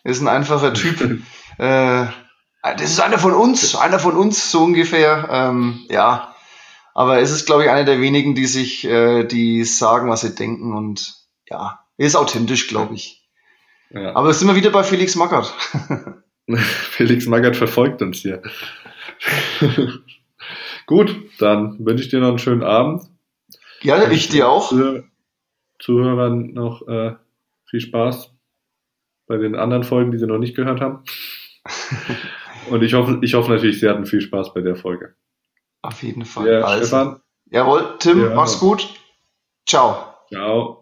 es 0.04 0.16
ist 0.16 0.22
ein 0.22 0.28
einfacher 0.28 0.74
Typ. 0.74 1.20
äh, 1.58 2.06
das 2.62 2.90
ist 2.90 3.00
einer 3.00 3.18
von 3.18 3.32
uns, 3.34 3.74
einer 3.74 3.98
von 3.98 4.16
uns, 4.16 4.50
so 4.50 4.62
ungefähr. 4.64 5.28
Ähm, 5.30 5.84
ja, 5.88 6.34
aber 6.94 7.18
es 7.20 7.30
ist, 7.30 7.46
glaube 7.46 7.64
ich, 7.64 7.70
einer 7.70 7.84
der 7.84 8.00
wenigen, 8.00 8.34
die 8.34 8.46
sich, 8.46 8.84
äh, 8.84 9.24
die 9.24 9.64
sagen, 9.64 10.08
was 10.08 10.20
sie 10.22 10.34
denken 10.34 10.74
und 10.74 11.14
ja, 11.48 11.80
er 11.96 12.06
ist 12.06 12.16
authentisch, 12.16 12.68
glaube 12.68 12.94
ich. 12.94 13.28
Ja. 13.90 14.14
Aber 14.14 14.32
sind 14.32 14.48
wir 14.48 14.54
wieder 14.56 14.70
bei 14.70 14.84
Felix 14.84 15.16
Magath. 15.16 15.52
Felix 16.56 17.26
Magath 17.26 17.56
verfolgt 17.56 18.02
uns 18.02 18.18
hier. 18.18 18.42
Gut, 20.86 21.14
dann 21.38 21.84
wünsche 21.84 22.04
ich 22.04 22.10
dir 22.10 22.20
noch 22.20 22.28
einen 22.28 22.38
schönen 22.38 22.62
Abend. 22.62 23.02
Ja, 23.82 24.10
ich 24.10 24.28
dir 24.28 24.48
auch. 24.48 24.70
Zuhör- 24.70 25.04
Zuhörern 25.78 26.52
noch 26.52 26.86
äh, 26.86 27.14
viel 27.68 27.80
Spaß 27.80 28.30
bei 29.26 29.36
den 29.36 29.54
anderen 29.56 29.84
Folgen, 29.84 30.12
die 30.12 30.18
sie 30.18 30.26
noch 30.26 30.38
nicht 30.38 30.54
gehört 30.54 30.80
haben. 30.80 31.04
Und 32.70 32.82
ich 32.82 32.94
hoffe, 32.94 33.18
ich 33.22 33.34
hoffe 33.34 33.50
natürlich, 33.52 33.80
sie 33.80 33.88
hatten 33.88 34.06
viel 34.06 34.20
Spaß 34.20 34.54
bei 34.54 34.60
der 34.60 34.76
Folge. 34.76 35.14
Auf 35.82 36.02
jeden 36.02 36.24
Fall. 36.24 36.48
Ja, 36.48 36.60
also. 36.64 36.86
Stefan, 36.86 37.20
Jawohl, 37.50 37.96
Tim, 37.98 38.20
Ja. 38.22 38.34
mach's 38.34 38.58
gut. 38.60 38.88
Ciao. 39.66 40.14
ciao. 40.28 40.81